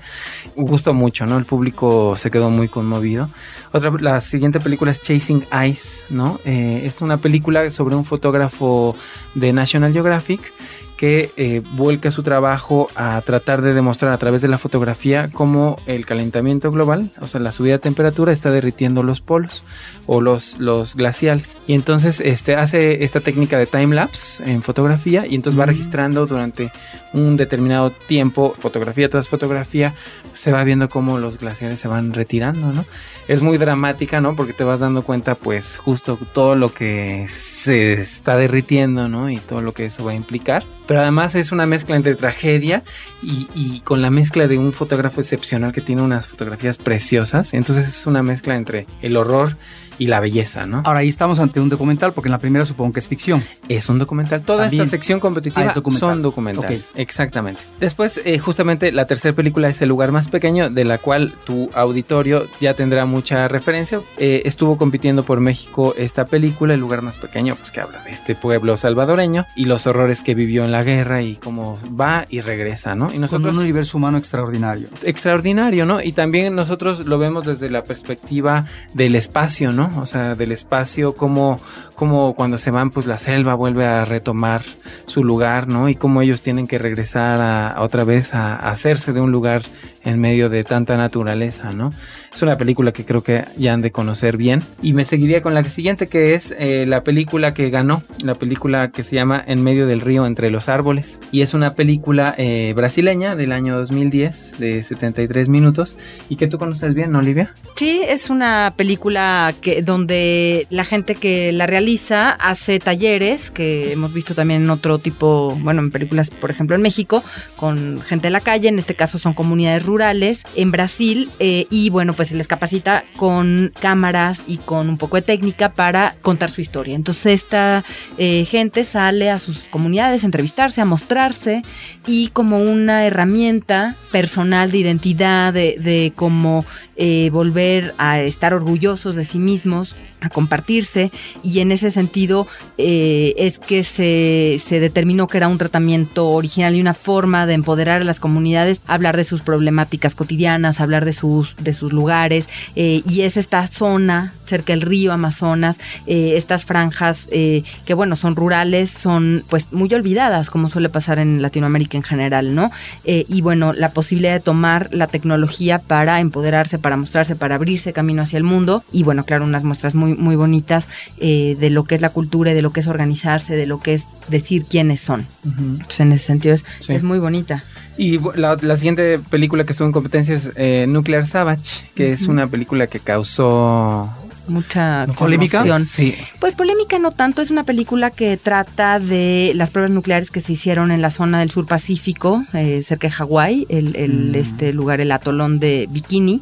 Gustó 0.56 0.94
mucho, 0.94 1.26
¿no? 1.26 1.38
El 1.38 1.46
público 1.46 2.16
se 2.16 2.32
quedó 2.32 2.50
muy 2.50 2.70
conmovido. 2.70 3.30
Otra, 3.74 3.92
la 4.00 4.22
siguiente 4.22 4.62
película 4.62 4.92
es 4.92 5.02
Chasing 5.02 5.46
Ice, 5.68 6.06
¿no? 6.10 6.40
Eh, 6.46 6.84
es 6.86 7.02
una 7.02 7.18
película 7.18 7.70
sobre 7.70 7.96
un 7.96 8.06
fotógrafo 8.06 8.96
de 9.36 9.52
National 9.52 9.92
Geographic 9.92 10.54
que 10.98 11.32
eh, 11.38 11.62
vuelca 11.74 12.12
su 12.12 12.24
trabajo 12.24 12.88
a 12.96 13.22
tratar 13.22 13.62
de 13.62 13.74
demostrar 13.74 14.12
a 14.12 14.18
través 14.18 14.42
de 14.42 14.48
la 14.48 14.58
fotografía 14.58 15.30
cómo 15.32 15.78
el 15.86 16.06
calentamiento 16.06 16.72
global, 16.72 17.12
o 17.22 17.28
sea, 17.28 17.40
la 17.40 17.52
subida 17.52 17.74
de 17.74 17.80
temperatura 17.80 18.34
está 18.34 18.50
derritiendo 18.50 19.04
los 19.04 19.22
polos 19.22 19.64
o 20.08 20.22
los, 20.22 20.58
los 20.60 20.96
glaciales. 20.96 21.58
Y 21.68 21.76
entonces 21.76 22.20
este, 22.20 22.56
hace 22.56 23.04
esta 23.04 23.22
técnica 23.22 23.60
de 23.60 23.68
time 23.68 23.96
lapse 23.96 24.44
en 24.44 24.64
fotografía 24.64 25.26
y 25.28 25.36
entonces 25.36 25.60
va 25.60 25.68
registrando 25.68 26.26
durante 26.26 26.72
un 27.14 27.38
determinado 27.38 27.92
tiempo, 27.92 28.54
fotografía 28.58 29.08
tras 29.08 29.30
fotografía, 29.30 29.94
se 30.34 30.52
va 30.52 30.64
viendo 30.64 30.90
cómo 30.90 31.20
los 31.20 31.38
glaciares 31.38 31.80
se 31.80 31.88
van 31.88 32.14
retirando, 32.14 32.74
¿no? 32.74 32.86
Es 33.28 33.42
muy 33.42 33.58
dramática, 33.58 34.20
¿no? 34.20 34.36
Porque 34.36 34.54
te 34.54 34.64
vas 34.64 34.80
dando 34.80 35.04
cuenta, 35.04 35.36
pues, 35.36 35.78
justo 35.78 36.18
todo 36.34 36.56
lo 36.56 36.74
que 36.74 37.26
se 37.28 37.94
está 37.94 38.36
derritiendo, 38.36 39.08
¿no? 39.10 39.30
Y 39.30 39.38
todo 39.38 39.62
lo 39.62 39.74
que 39.74 39.86
eso 39.86 40.04
va 40.04 40.12
a 40.12 40.16
implicar 40.16 40.64
pero 40.88 41.02
además 41.02 41.36
es 41.36 41.52
una 41.52 41.66
mezcla 41.66 41.96
entre 41.96 42.16
tragedia 42.16 42.84
y, 43.22 43.82
con 43.82 44.02
la 44.02 44.10
mezcla 44.10 44.48
de 44.48 44.58
un 44.58 44.74
fotógrafo 44.74 45.22
excepcional 45.22 45.74
que 45.74 45.82
tiene 45.82 46.02
unas 46.02 46.28
fotografías 46.28 46.78
preciosas. 46.78 47.54
Entonces 47.54 47.88
es 47.88 48.08
una 48.08 48.24
mezcla 48.24 48.56
entre 48.56 48.88
el 49.02 49.18
horror 49.18 49.58
y 49.98 50.08
la 50.08 50.20
belleza, 50.20 50.66
¿no? 50.66 50.84
Ahora 50.86 51.00
ahí 51.00 51.08
estamos 51.08 51.40
ante 51.40 51.60
un 51.60 51.70
documental, 51.70 52.14
porque 52.14 52.28
en 52.28 52.32
la 52.32 52.40
primera 52.40 52.66
supongo 52.66 52.94
que 52.94 53.00
es 53.00 53.08
ficción. 53.08 53.44
Es 53.68 53.90
un 53.90 54.00
documental. 54.00 54.44
Toda 54.44 54.68
esta 54.68 54.86
sección 54.86 55.20
competitiva 55.20 55.74
ah, 55.76 55.92
son 55.92 56.22
documentales. 56.22 56.92
Exactamente. 56.96 57.62
Después, 57.80 58.22
eh, 58.24 58.40
justamente, 58.40 58.92
la 58.92 59.06
tercera 59.06 59.36
película 59.36 59.70
es 59.70 59.82
El 59.82 59.90
lugar 59.90 60.12
más 60.12 60.28
pequeño, 60.28 60.70
de 60.70 60.84
la 60.84 60.98
cual 60.98 61.34
tu 61.46 61.70
auditorio 61.74 62.48
ya 62.60 62.74
tendrá 62.74 63.06
mucha 63.06 63.48
referencia. 63.48 64.02
Eh, 64.18 64.44
estuvo 64.46 64.78
compitiendo 64.78 65.24
por 65.24 65.40
México 65.40 65.94
esta 65.98 66.26
película, 66.26 66.74
El 66.74 66.80
lugar 66.80 67.02
más 67.02 67.18
pequeño, 67.18 67.56
pues 67.56 67.72
que 67.72 67.82
habla 67.82 68.02
de 68.04 68.12
este 68.12 68.36
pueblo 68.36 68.78
salvadoreño 68.78 69.46
y 69.56 69.66
los 69.66 69.88
horrores 69.88 70.22
que 70.22 70.36
vivió 70.36 70.66
en 70.66 70.72
la 70.72 70.84
guerra 70.84 71.22
y 71.22 71.36
cómo 71.36 71.78
va 72.00 72.26
y 72.30 72.42
regresa, 72.42 72.96
¿no? 72.96 73.14
Y 73.14 73.20
nosotros... 73.20 73.54
un 73.54 73.62
universo 73.62 73.98
humano 73.98 74.18
extraordinario. 74.18 74.90
Extraordinario, 75.04 75.86
¿no? 75.86 76.02
Y 76.02 76.12
también 76.12 76.56
nosotros 76.56 77.06
lo 77.06 77.18
vemos 77.18 77.46
desde 77.46 77.70
la 77.70 77.84
perspectiva 77.84 78.66
del 78.94 79.16
espacio, 79.16 79.72
¿no? 79.72 79.87
O 79.98 80.06
sea, 80.06 80.36
del 80.36 80.52
espacio, 80.52 81.16
como, 81.16 81.60
como 81.96 82.36
cuando 82.36 82.58
se 82.58 82.72
van, 82.72 82.92
pues 82.92 83.06
la 83.06 83.18
selva 83.18 83.56
vuelve 83.56 83.86
a 83.86 84.06
retomar 84.06 84.62
su 85.06 85.24
lugar, 85.24 85.68
¿no? 85.68 85.90
Y 85.90 85.96
cómo 85.96 86.22
ellos 86.22 86.42
tienen 86.42 86.68
que 86.68 86.78
regresar 86.78 87.40
a, 87.42 87.82
otra 87.82 88.04
vez 88.04 88.34
a, 88.34 88.56
hacerse 88.56 89.14
de 89.14 89.22
un 89.22 89.32
lugar 89.32 89.64
en 90.04 90.20
medio 90.20 90.50
de 90.50 90.64
tanta 90.64 90.98
naturaleza, 90.98 91.72
¿no? 91.72 91.92
Es 92.38 92.44
una 92.44 92.56
película 92.56 92.92
que 92.92 93.04
creo 93.04 93.24
que 93.24 93.46
ya 93.58 93.74
han 93.74 93.82
de 93.82 93.92
conocer 93.92 94.38
bien. 94.38 94.62
Y 94.84 94.94
me 94.94 95.06
seguiría 95.06 95.42
con 95.42 95.56
la 95.56 95.64
siguiente, 95.64 96.06
que 96.06 96.36
es 96.36 96.54
eh, 96.60 96.86
la 96.86 97.04
película 97.04 97.56
que 97.56 97.72
ganó, 97.72 98.04
la 98.24 98.36
película 98.36 98.92
que 98.92 99.04
se 99.04 99.16
llama 99.16 99.44
En 99.48 99.64
medio 99.64 99.88
del 99.88 100.02
río 100.02 100.24
entre 100.28 100.52
los 100.52 100.70
árboles. 100.70 101.20
Y 101.32 101.42
es 101.42 101.56
una 101.56 101.74
película 101.74 102.36
eh, 102.38 102.74
brasileña 102.76 103.36
del 103.36 103.52
año 103.52 103.76
2010, 103.80 104.60
de 104.60 104.84
73 104.84 105.50
minutos, 105.50 105.98
y 106.30 106.36
que 106.36 106.46
tú 106.46 106.60
conoces 106.60 106.94
bien, 106.94 107.12
¿no, 107.12 107.18
Olivia? 107.18 107.56
Sí, 107.76 108.02
es 108.08 108.30
una 108.30 108.72
película 108.78 109.56
que 109.60 109.82
donde 109.82 110.68
la 110.70 110.86
gente 110.86 111.16
que 111.16 111.52
la 111.52 111.66
realiza 111.66 112.30
hace 112.30 112.78
talleres, 112.78 113.50
que 113.50 113.94
hemos 113.94 114.14
visto 114.14 114.36
también 114.36 114.62
en 114.62 114.70
otro 114.70 115.00
tipo, 115.00 115.58
bueno, 115.62 115.82
en 115.82 115.90
películas, 115.90 116.30
por 116.30 116.52
ejemplo, 116.52 116.76
en 116.76 116.84
México, 116.84 117.24
con 117.56 118.00
gente 118.02 118.28
de 118.28 118.32
la 118.32 118.42
calle, 118.42 118.70
en 118.70 118.78
este 118.78 118.94
caso 118.94 119.18
son 119.18 119.34
comunidades 119.34 119.84
rurales, 119.84 120.44
en 120.56 120.70
Brasil, 120.70 121.32
eh, 121.40 121.66
y 121.72 121.90
bueno, 121.90 122.14
pues 122.14 122.27
se 122.28 122.36
les 122.36 122.48
capacita 122.48 123.04
con 123.16 123.72
cámaras 123.80 124.42
y 124.48 124.58
con 124.58 124.90
un 124.90 124.98
poco 124.98 125.16
de 125.16 125.22
técnica 125.22 125.70
para 125.70 126.16
contar 126.22 126.52
su 126.52 126.62
historia. 126.62 126.96
Entonces 126.96 127.26
esta 127.28 127.84
eh, 128.18 128.46
gente 128.46 128.84
sale 128.84 129.30
a 129.30 129.40
sus 129.40 129.60
comunidades 129.64 130.24
a 130.24 130.28
entrevistarse, 130.28 130.82
a 130.82 130.86
mostrarse, 130.86 131.64
y 132.06 132.28
como 132.30 132.62
una 132.62 133.06
herramienta 133.06 133.96
personal 134.12 134.72
de 134.72 134.78
identidad, 134.78 135.54
de, 135.54 135.78
de 135.80 136.14
cómo 136.16 136.66
eh, 136.96 137.30
volver 137.32 137.94
a 137.98 138.20
estar 138.22 138.54
orgullosos 138.54 139.16
de 139.16 139.26
sí 139.26 139.40
mismos 139.40 139.96
a 140.22 140.30
compartirse 140.30 141.12
y 141.44 141.60
en 141.60 141.72
ese 141.72 141.92
sentido 141.92 142.48
eh, 142.78 143.34
es 143.38 143.60
que 143.60 143.84
se, 143.84 144.60
se, 144.64 144.80
determinó 144.80 145.28
que 145.28 145.38
era 145.38 145.48
un 145.48 145.58
tratamiento 145.58 146.30
original 146.30 146.76
y 146.76 146.82
una 146.82 146.94
forma 146.94 147.46
de 147.46 147.54
empoderar 147.54 148.02
a 148.02 148.06
las 148.06 148.20
comunidades, 148.20 148.82
hablar 148.88 149.16
de 149.16 149.24
sus 149.24 149.42
problemáticas 149.42 150.16
cotidianas, 150.16 150.80
hablar 150.80 151.06
de 151.06 151.14
sus, 151.14 151.56
de 151.58 151.74
sus 151.74 151.94
lugares 151.94 152.50
eh, 152.76 153.04
y 153.08 153.22
es 153.22 153.38
esta 153.38 153.68
zona 153.68 154.34
cerca 154.48 154.74
del 154.74 154.82
río 154.82 155.14
Amazonas, 155.14 155.78
eh, 156.08 156.34
estas 156.36 156.66
franjas 156.66 157.28
que 157.28 157.94
bueno, 157.94 158.16
son 158.16 158.36
rurales, 158.36 158.90
son 158.90 159.44
pues 159.50 159.68
muy 159.72 159.94
olvidadas 159.94 160.50
como 160.50 160.70
suele 160.70 160.90
pasar 160.90 161.20
en 161.20 161.42
Latinoamérica 161.42 161.98
en 161.98 162.04
general, 162.04 162.56
¿no? 162.56 162.72
y 163.06 163.42
bueno, 163.42 163.74
la 163.74 163.92
posibilidad 163.92 164.34
de 164.34 164.40
tomar 164.40 164.90
la 164.92 165.08
tecnología 165.08 165.80
para 165.80 166.20
empoderarse, 166.20 166.80
para 166.80 166.98
mostrarse, 166.98 167.36
para 167.36 167.56
abrirse 167.56 167.94
camino 167.94 168.22
hacia 168.22 168.38
el 168.38 168.44
mundo 168.44 168.84
y 168.92 169.04
bueno, 169.04 169.26
claro, 169.26 169.44
unas 169.44 169.64
muestras 169.64 169.96
muy 169.96 170.08
muy, 170.16 170.36
bonitas 170.36 170.88
eh, 171.20 171.56
de 171.60 171.70
lo 171.70 171.84
que 171.84 171.96
es 171.96 172.02
la 172.02 172.10
cultura 172.10 172.52
y 172.52 172.54
de 172.54 172.62
lo 172.62 172.72
que 172.72 172.82
es 172.82 172.88
organizarse, 172.88 173.56
de 173.56 173.66
lo 173.66 173.80
que 173.80 173.96
es 173.96 174.06
decir 174.28 174.66
quiénes 174.66 175.02
son. 175.02 175.26
Entonces, 175.46 176.00
en 176.00 176.12
ese 176.12 176.26
sentido 176.26 176.54
es, 176.54 176.64
es 176.88 177.04
muy 177.04 177.20
bonita. 177.20 177.64
Y 177.98 178.20
la, 178.36 178.78
siguiente 178.78 179.20
película 179.20 179.64
que 179.64 179.72
estuvo 179.72 179.88
en 179.88 179.92
competencia 179.92 180.36
es 180.36 180.52
eh, 180.56 180.86
Nuclear 180.88 181.26
Savage, 181.26 181.88
que 181.96 182.12
es 182.12 182.28
una 182.28 182.48
película 182.48 182.88
que 182.88 183.00
causó 183.00 184.10
mucha 184.50 185.08
¿Polémica? 185.18 185.64
Sí. 185.86 186.16
Pues 186.40 186.56
polémica 186.56 187.00
no 187.00 187.12
tanto, 187.12 187.42
es 187.42 187.52
una 187.52 187.64
película 187.64 188.12
que 188.12 188.38
trata 188.38 189.00
de 189.00 189.52
las 189.56 189.70
pruebas 189.70 189.92
nucleares 189.92 190.32
que 190.32 190.42
se 190.42 190.54
hicieron 190.54 190.92
en 190.92 191.02
la 191.02 191.12
zona 191.12 191.40
del 191.40 191.52
sur 191.52 191.66
Pacífico, 191.66 192.46
eh, 192.54 192.82
cerca 192.84 193.08
de 193.08 193.12
Hawái, 193.14 193.66
el, 193.70 193.96
el, 193.96 194.32
Mm. 194.32 194.36
este 194.36 194.74
lugar, 194.74 195.02
el 195.02 195.12
atolón 195.12 195.60
de 195.60 195.88
Bikini. 195.90 196.42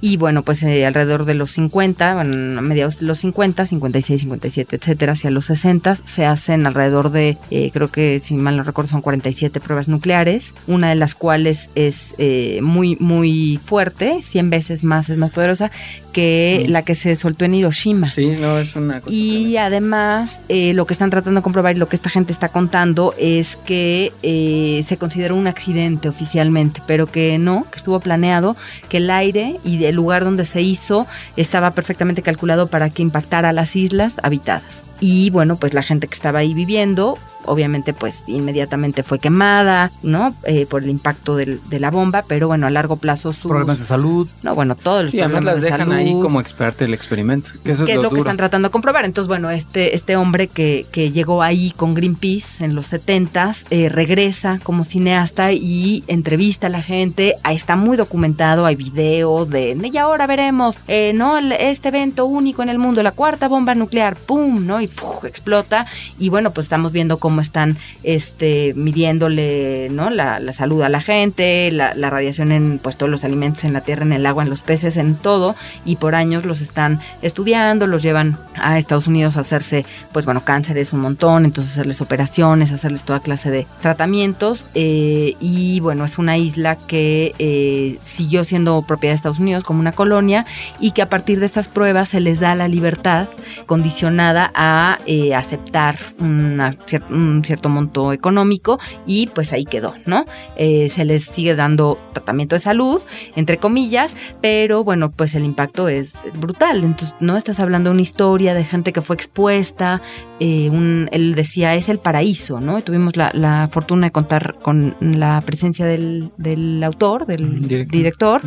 Y 0.00 0.16
bueno, 0.16 0.42
pues 0.42 0.62
eh, 0.62 0.86
alrededor 0.86 1.24
de 1.24 1.34
los 1.34 1.52
50, 1.52 2.14
bueno, 2.14 2.58
a 2.58 2.62
mediados 2.62 3.00
de 3.00 3.06
los 3.06 3.18
50, 3.18 3.66
56, 3.66 4.20
57, 4.22 4.76
etcétera, 4.76 5.12
hacia 5.12 5.30
los 5.30 5.46
60, 5.46 5.96
se 5.96 6.26
hacen 6.26 6.66
alrededor 6.66 7.10
de, 7.10 7.38
eh, 7.50 7.70
creo 7.72 7.90
que 7.90 8.20
si 8.22 8.34
mal 8.34 8.56
no 8.56 8.62
recuerdo, 8.62 8.90
son 8.90 9.00
47 9.00 9.60
pruebas 9.60 9.88
nucleares, 9.88 10.46
una 10.66 10.88
de 10.90 10.94
las 10.96 11.14
cuales 11.14 11.70
es 11.74 12.14
eh, 12.18 12.60
muy, 12.62 12.96
muy 13.00 13.58
fuerte, 13.64 14.20
100 14.22 14.50
veces 14.50 14.84
más, 14.84 15.10
es 15.10 15.18
más 15.18 15.30
poderosa 15.30 15.70
que 16.14 16.62
Sí. 16.64 16.68
la 16.68 16.82
que 16.82 16.94
se 16.94 17.14
soltó 17.16 17.44
en 17.44 17.54
Hiroshima. 17.54 18.10
Sí, 18.12 18.28
no, 18.40 18.58
es 18.58 18.74
una 18.76 19.00
cosa. 19.02 19.14
Y 19.14 19.58
además, 19.58 20.40
eh, 20.48 20.72
lo 20.72 20.86
que 20.86 20.94
están 20.94 21.10
tratando 21.10 21.40
de 21.40 21.42
comprobar 21.44 21.76
y 21.76 21.78
lo 21.78 21.88
que 21.88 21.96
esta 21.96 22.08
gente 22.08 22.32
está 22.32 22.48
contando 22.48 23.14
es 23.18 23.56
que 23.66 24.12
eh, 24.22 24.82
se 24.86 24.96
consideró 24.96 25.36
un 25.36 25.46
accidente 25.46 26.08
oficialmente, 26.08 26.80
pero 26.86 27.06
que 27.06 27.36
no, 27.38 27.66
que 27.70 27.76
estuvo 27.78 28.00
planeado, 28.00 28.56
que 28.88 28.96
el 28.96 29.10
aire 29.10 29.56
y 29.64 29.84
el 29.84 29.94
lugar 29.96 30.24
donde 30.24 30.46
se 30.46 30.62
hizo 30.62 31.06
estaba 31.36 31.72
perfectamente 31.72 32.22
calculado 32.22 32.68
para 32.68 32.88
que 32.88 33.02
impactara 33.02 33.52
las 33.52 33.76
islas 33.76 34.14
habitadas. 34.22 34.84
Y 35.00 35.30
bueno, 35.30 35.56
pues 35.56 35.74
la 35.74 35.82
gente 35.82 36.06
que 36.06 36.14
estaba 36.14 36.38
ahí 36.38 36.54
viviendo, 36.54 37.18
obviamente 37.46 37.92
pues 37.92 38.22
inmediatamente 38.26 39.02
fue 39.02 39.18
quemada, 39.18 39.90
¿no? 40.02 40.34
Eh, 40.44 40.66
por 40.66 40.82
el 40.82 40.90
impacto 40.90 41.36
del- 41.36 41.60
de 41.68 41.80
la 41.80 41.90
bomba, 41.90 42.24
pero 42.26 42.48
bueno, 42.48 42.66
a 42.66 42.70
largo 42.70 42.96
plazo 42.96 43.32
sus... 43.32 43.50
Problemas 43.50 43.78
de 43.78 43.84
salud. 43.84 44.28
No, 44.42 44.54
bueno, 44.54 44.74
todos 44.74 45.04
los 45.04 45.12
Sí, 45.12 45.20
además 45.20 45.42
problemas 45.42 45.54
las 45.54 45.60
de 45.62 45.70
dejan 45.70 45.92
ahí 45.92 46.08
salud 46.08 46.22
como 46.22 46.40
experta 46.40 46.84
el 46.84 46.94
experimento. 46.94 47.50
Que 47.64 47.72
eso 47.72 47.84
que 47.84 47.92
es 47.92 47.96
lo, 47.96 48.04
lo 48.04 48.10
que 48.10 48.18
están 48.18 48.36
tratando 48.36 48.68
de 48.68 48.72
comprobar. 48.72 49.04
Entonces, 49.04 49.28
bueno, 49.28 49.50
este, 49.50 49.94
este 49.94 50.16
hombre 50.16 50.48
que, 50.48 50.86
que 50.92 51.10
llegó 51.12 51.42
ahí 51.42 51.72
con 51.76 51.94
Greenpeace 51.94 52.64
en 52.64 52.74
los 52.74 52.92
70s, 52.92 53.64
eh, 53.70 53.88
regresa 53.88 54.58
como 54.62 54.84
cineasta 54.84 55.52
y 55.52 56.04
entrevista 56.06 56.66
a 56.68 56.70
la 56.70 56.82
gente. 56.82 57.36
Ahí 57.42 57.56
está 57.56 57.76
muy 57.76 57.96
documentado, 57.96 58.66
hay 58.66 58.76
video 58.76 59.46
de, 59.46 59.76
y 59.92 59.96
ahora 59.98 60.26
veremos, 60.26 60.76
eh, 60.88 61.12
¿no? 61.14 61.38
El- 61.38 61.52
Este 61.52 61.88
evento 61.88 62.26
único 62.26 62.62
en 62.62 62.68
el 62.68 62.78
mundo, 62.78 63.02
la 63.02 63.12
cuarta 63.12 63.48
bomba 63.48 63.74
nuclear, 63.74 64.16
¡pum! 64.16 64.66
¿no? 64.66 64.80
Y 64.80 64.88
explota. 65.24 65.86
Y 66.18 66.28
bueno, 66.28 66.52
pues 66.52 66.66
estamos 66.66 66.92
viendo 66.92 67.18
cómo 67.18 67.33
están 67.42 67.76
este, 68.02 68.72
midiéndole, 68.76 69.88
¿no? 69.90 70.10
La, 70.10 70.40
salud 70.52 70.82
a 70.82 70.88
la 70.88 71.00
gente, 71.00 71.70
la, 71.72 71.94
la 71.94 72.10
radiación 72.10 72.52
en, 72.52 72.78
pues, 72.82 72.96
todos 72.96 73.10
los 73.10 73.24
alimentos 73.24 73.64
en 73.64 73.72
la 73.72 73.80
tierra, 73.80 74.04
en 74.04 74.12
el 74.12 74.24
agua, 74.26 74.42
en 74.44 74.50
los 74.50 74.60
peces, 74.60 74.96
en 74.96 75.14
todo. 75.16 75.56
Y 75.84 75.96
por 75.96 76.14
años 76.14 76.44
los 76.44 76.60
están 76.60 77.00
estudiando, 77.22 77.86
los 77.86 78.02
llevan 78.02 78.38
a 78.54 78.78
Estados 78.78 79.06
Unidos 79.06 79.36
a 79.36 79.40
hacerse, 79.40 79.84
pues 80.12 80.24
bueno, 80.24 80.44
cánceres 80.44 80.92
un 80.92 81.00
montón, 81.00 81.44
entonces 81.44 81.72
hacerles 81.72 82.00
operaciones, 82.00 82.72
hacerles 82.72 83.02
toda 83.02 83.20
clase 83.20 83.50
de 83.50 83.66
tratamientos. 83.82 84.64
eh, 84.74 85.34
y 85.40 85.80
bueno, 85.80 86.04
es 86.04 86.18
una 86.18 86.36
isla 86.36 86.76
que 86.76 87.34
eh, 87.38 87.98
siguió 88.06 88.44
siendo 88.44 88.82
propiedad 88.82 89.12
de 89.12 89.16
Estados 89.16 89.38
Unidos 89.40 89.64
como 89.64 89.80
una 89.80 89.92
colonia 89.92 90.46
y 90.80 90.92
que 90.92 91.02
a 91.02 91.08
partir 91.08 91.40
de 91.40 91.46
estas 91.46 91.68
pruebas 91.68 92.10
se 92.10 92.20
les 92.20 92.40
da 92.40 92.54
la 92.54 92.68
libertad 92.68 93.28
condicionada 93.66 94.50
a 94.54 94.98
eh, 95.06 95.34
aceptar 95.34 95.98
una 96.18 96.72
cier- 96.72 97.02
un 97.24 97.44
cierto 97.44 97.68
monto 97.68 98.12
económico 98.12 98.78
y 99.06 99.26
pues 99.28 99.52
ahí 99.52 99.64
quedó, 99.64 99.94
¿no? 100.06 100.24
Eh, 100.56 100.88
se 100.88 101.04
les 101.04 101.24
sigue 101.24 101.56
dando 101.56 101.98
tratamiento 102.12 102.54
de 102.54 102.60
salud, 102.60 103.00
entre 103.36 103.58
comillas, 103.58 104.16
pero 104.40 104.84
bueno, 104.84 105.10
pues 105.10 105.34
el 105.34 105.44
impacto 105.44 105.88
es, 105.88 106.12
es 106.24 106.38
brutal. 106.38 106.84
Entonces, 106.84 107.14
¿no? 107.20 107.36
Estás 107.36 107.60
hablando 107.60 107.90
de 107.90 107.94
una 107.94 108.02
historia 108.02 108.54
de 108.54 108.64
gente 108.64 108.92
que 108.92 109.02
fue 109.02 109.16
expuesta, 109.16 110.02
eh, 110.40 110.68
un, 110.70 111.08
él 111.12 111.34
decía, 111.34 111.74
es 111.74 111.88
el 111.88 111.98
paraíso, 111.98 112.60
¿no? 112.60 112.78
Y 112.78 112.82
tuvimos 112.82 113.16
la, 113.16 113.30
la 113.34 113.68
fortuna 113.70 114.06
de 114.08 114.12
contar 114.12 114.56
con 114.62 114.96
la 115.00 115.40
presencia 115.44 115.86
del, 115.86 116.30
del 116.36 116.82
autor, 116.82 117.26
del 117.26 117.66
director. 117.88 118.42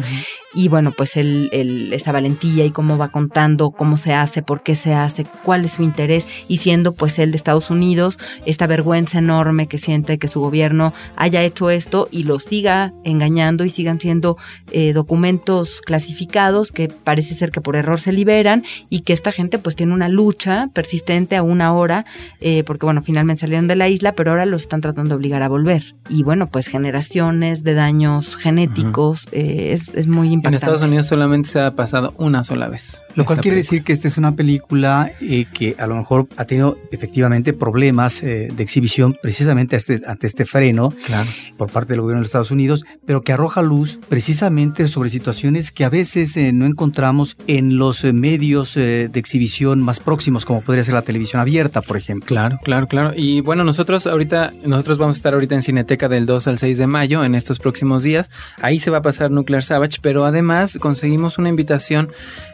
y 0.54 0.68
bueno, 0.68 0.92
pues 0.92 1.18
él, 1.18 1.50
él, 1.52 1.94
esta 1.94 2.12
valentía 2.12 2.66
y 2.66 2.72
cómo 2.72 2.98
va 2.98 3.10
contando 3.10 3.72
cómo 3.72 3.98
se 3.98 4.14
hace, 4.14 4.42
por 4.42 4.64
qué 4.64 4.76
se 4.76 4.94
hace, 4.94 5.26
cuál 5.44 5.66
es 5.66 5.72
su 5.72 5.84
interés, 5.84 6.28
y 6.48 6.58
siendo 6.58 6.94
pues 6.94 7.20
él 7.20 7.32
de 7.32 7.38
Estados 7.38 7.70
Unidos, 7.70 8.18
esta 8.46 8.67
vergüenza 8.68 9.20
enorme 9.20 9.68
que 9.68 9.78
siente 9.78 10.18
que 10.18 10.28
su 10.28 10.40
gobierno 10.40 10.94
haya 11.16 11.44
hecho 11.44 11.70
esto 11.70 12.08
y 12.12 12.24
lo 12.24 12.40
siga 12.40 12.94
engañando 13.04 13.66
y 13.66 13.70
sigan 13.70 14.00
siendo 14.00 14.38
eh, 14.72 14.94
documentos 14.94 15.82
clasificados 15.82 16.72
que 16.72 16.90
parece 16.90 17.36
ser 17.36 17.52
que 17.52 17.62
por 17.62 17.76
error 17.76 18.00
se 18.00 18.12
liberan 18.12 18.64
y 18.90 19.02
que 19.02 19.14
esta 19.14 19.32
gente 19.32 19.60
pues 19.60 19.76
tiene 19.76 19.94
una 19.94 20.10
lucha 20.10 20.70
persistente 20.74 21.36
a 21.36 21.44
una 21.44 21.74
hora, 21.74 22.06
eh, 22.42 22.64
porque 22.64 22.86
bueno, 22.86 23.02
finalmente 23.02 23.42
salieron 23.42 23.68
de 23.68 23.76
la 23.76 23.90
isla, 23.90 24.14
pero 24.14 24.32
ahora 24.32 24.46
los 24.46 24.64
están 24.64 24.82
tratando 24.82 25.10
de 25.10 25.16
obligar 25.16 25.42
a 25.44 25.50
volver. 25.50 25.96
Y 26.10 26.24
bueno, 26.24 26.48
pues 26.48 26.68
generaciones 26.68 27.64
de 27.64 27.74
daños 27.74 28.36
genéticos, 28.36 29.28
eh, 29.32 29.70
es, 29.72 29.90
es 29.96 30.08
muy 30.08 30.28
En 30.28 30.34
impactante. 30.34 30.58
Estados 30.58 30.82
Unidos 30.82 31.08
solamente 31.08 31.50
se 31.50 31.60
ha 31.60 31.72
pasado 31.72 32.14
una 32.18 32.44
sola 32.44 32.68
vez. 32.68 33.04
Lo 33.16 33.26
cual 33.26 33.40
quiere 33.40 33.56
película. 33.56 33.56
decir 33.56 33.84
que 33.84 33.94
esta 33.94 34.08
es 34.08 34.18
una 34.18 34.36
película 34.36 35.12
eh, 35.22 35.46
que 35.54 35.76
a 35.80 35.88
lo 35.88 35.96
mejor 35.96 36.28
ha 36.38 36.46
tenido 36.46 36.78
efectivamente 36.92 37.54
problemas 37.54 38.22
eh, 38.24 38.50
de 38.58 38.64
exhibición 38.64 39.16
precisamente 39.22 39.76
este- 39.78 40.02
ante 40.06 40.28
este 40.28 40.46
freno 40.46 40.94
Claro. 41.06 41.30
por 41.58 41.72
parte 41.72 41.94
del 41.94 42.02
gobierno 42.02 42.20
de 42.20 42.24
los 42.24 42.30
Estados 42.30 42.52
Unidos, 42.52 42.84
pero 43.06 43.22
que 43.22 43.32
arroja 43.32 43.62
luz 43.62 44.00
precisamente 44.10 44.88
sobre 44.88 45.10
situaciones 45.10 45.72
que 45.72 45.86
a 45.86 45.90
veces 45.90 46.36
eh, 46.36 46.52
no 46.52 46.66
encontramos 46.66 47.38
en 47.48 47.78
los 47.78 48.04
eh, 48.04 48.12
medios 48.14 48.76
eh, 48.76 49.10
de 49.12 49.20
exhibición 49.20 49.82
más 49.82 50.00
próximos, 50.00 50.44
como 50.44 50.62
podría 50.62 50.84
ser 50.84 50.96
la 50.96 51.04
televisión 51.04 51.40
abierta, 51.40 51.82
por 51.82 51.96
ejemplo. 51.98 52.28
Claro, 52.28 52.60
claro, 52.64 52.88
claro. 52.88 53.14
Y 53.16 53.42
bueno, 53.42 53.64
nosotros 53.64 54.06
ahorita, 54.08 54.54
nosotros 54.66 54.98
vamos 54.98 55.16
a 55.16 55.20
estar 55.20 55.34
ahorita 55.34 55.56
en 55.56 55.62
Cineteca 55.62 56.10
del 56.10 56.26
2 56.26 56.48
al 56.48 56.58
6 56.58 56.78
de 56.78 56.88
mayo, 56.88 57.24
en 57.24 57.36
estos 57.36 57.60
próximos 57.60 58.04
días. 58.04 58.30
Ahí 58.62 58.80
se 58.80 58.90
va 58.92 58.98
a 58.98 59.02
pasar 59.02 59.32
Nuclear 59.32 59.64
Savage, 59.64 60.00
pero 60.02 60.26
además 60.26 60.78
conseguimos 60.80 61.38
una 61.38 61.50
invitación 61.50 62.10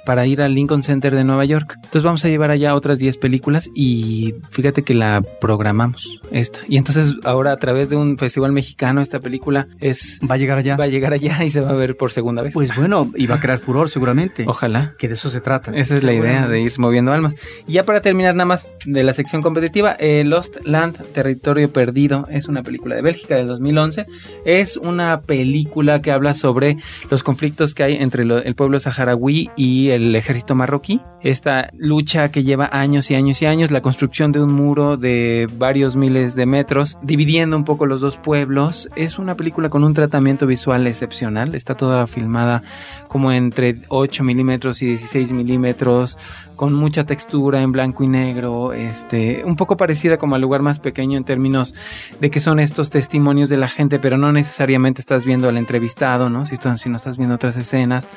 para 0.06 0.26
ir 0.28 0.42
al 0.42 0.54
Lincoln 0.54 0.84
Center 0.84 1.16
de 1.16 1.24
Nueva 1.24 1.46
York. 1.46 1.74
Entonces 1.76 2.04
vamos 2.04 2.24
a 2.26 2.28
llevar 2.28 2.52
allá 2.52 2.76
otras 2.76 3.00
10 3.00 3.18
películas 3.18 3.70
y 3.74 4.36
fíjate 4.50 4.84
que 4.84 4.94
la 4.94 5.24
programamos, 5.42 5.93
esta. 6.32 6.60
Y 6.68 6.78
entonces 6.78 7.16
ahora 7.24 7.52
a 7.52 7.58
través 7.58 7.90
de 7.90 7.96
un 7.96 8.18
festival 8.18 8.52
mexicano, 8.52 9.02
esta 9.02 9.20
película 9.20 9.68
es... 9.80 10.20
Va 10.30 10.36
a 10.36 10.38
llegar 10.38 10.58
allá. 10.58 10.78
Va 10.78 10.86
a 10.86 10.88
llegar 10.88 11.14
allá 11.14 11.44
y 11.44 11.50
se 11.50 11.62
va 11.62 11.70
a 11.72 11.76
ver 11.76 11.98
por 11.98 12.12
segunda 12.12 12.42
vez. 12.42 12.54
Pues 12.54 12.76
bueno, 12.76 13.12
y 13.16 13.28
va 13.28 13.36
a 13.36 13.40
crear 13.40 13.60
furor 13.60 13.90
seguramente. 13.90 14.46
Ojalá. 14.48 14.94
Que 14.98 15.08
de 15.08 15.14
eso 15.16 15.30
se 15.30 15.42
trata. 15.42 15.72
Esa 15.76 15.96
es 15.96 16.04
la 16.04 16.14
idea 16.14 16.48
de 16.48 16.62
ir 16.62 16.72
moviendo 16.78 17.12
almas. 17.14 17.36
Y 17.68 17.74
ya 17.74 17.84
para 17.84 18.02
terminar 18.02 18.36
nada 18.36 18.46
más 18.46 18.70
de 18.86 19.04
la 19.04 19.14
sección 19.14 19.42
competitiva, 19.42 19.94
eh, 20.00 20.24
Lost 20.26 20.58
Land, 20.66 21.02
Territorio 21.14 21.72
Perdido, 21.72 22.28
es 22.30 22.48
una 22.48 22.64
película 22.64 22.96
de 22.96 23.02
Bélgica 23.02 23.36
del 23.36 23.48
2011. 23.48 24.06
Es 24.46 24.78
una 24.78 25.22
película 25.22 26.02
que 26.02 26.12
habla 26.12 26.34
sobre 26.34 26.78
los 27.10 27.24
conflictos 27.24 27.76
que 27.76 27.84
hay 27.84 27.96
entre 27.96 28.24
lo- 28.26 28.38
el 28.42 28.56
pueblo 28.56 28.80
saharaui 28.80 29.50
y 29.56 29.90
el 29.90 30.16
ejército 30.16 30.56
marroquí. 30.56 31.02
Esta 31.22 31.70
lucha 31.78 32.30
que 32.32 32.44
lleva 32.44 32.70
años 32.72 33.10
y 33.12 33.16
años 33.16 33.42
y 33.42 33.46
años, 33.46 33.72
la 33.72 33.82
construcción 33.82 34.32
de 34.32 34.42
un 34.42 34.52
muro 34.54 34.98
de 34.98 35.48
varios 35.58 35.83
miles 35.96 36.36
de 36.36 36.46
metros, 36.46 36.98
dividiendo 37.02 37.56
un 37.58 37.64
poco 37.66 37.86
los 37.86 38.02
dos 38.02 38.18
pueblos. 38.18 38.90
Es 38.96 39.20
una 39.20 39.36
película 39.36 39.70
con 39.70 39.84
un 39.84 39.94
tratamiento 39.94 40.48
visual 40.48 40.88
excepcional. 40.88 41.54
Está 41.56 41.76
toda 41.76 42.08
filmada 42.08 42.64
como 43.08 43.32
entre 43.32 43.82
8 43.90 44.24
milímetros 44.24 44.82
y 44.82 44.88
16 44.88 45.32
milímetros, 45.34 46.18
con 46.56 46.74
mucha 46.74 47.04
textura 47.06 47.62
en 47.62 47.72
blanco 47.72 48.04
y 48.04 48.08
negro, 48.08 48.74
este, 48.74 49.44
un 49.46 49.56
poco 49.56 49.76
parecida 49.78 50.18
como 50.18 50.36
al 50.36 50.42
lugar 50.42 50.62
más 50.62 50.80
pequeño 50.80 51.18
en 51.18 51.24
términos 51.24 51.74
de 52.20 52.30
que 52.32 52.40
son 52.40 52.60
estos 52.60 52.90
testimonios 52.90 53.50
de 53.50 53.58
la 53.58 53.68
gente, 53.68 54.00
pero 54.00 54.18
no 54.18 54.32
necesariamente 54.32 55.02
estás 55.02 55.26
viendo 55.26 55.50
al 55.50 55.58
entrevistado, 55.58 56.30
¿no? 56.30 56.46
Si, 56.46 56.54
estás- 56.56 56.82
si 56.82 56.90
no 56.90 56.98
estás 56.98 57.18
viendo 57.18 57.36
otras 57.36 57.58
escenas. 57.58 58.08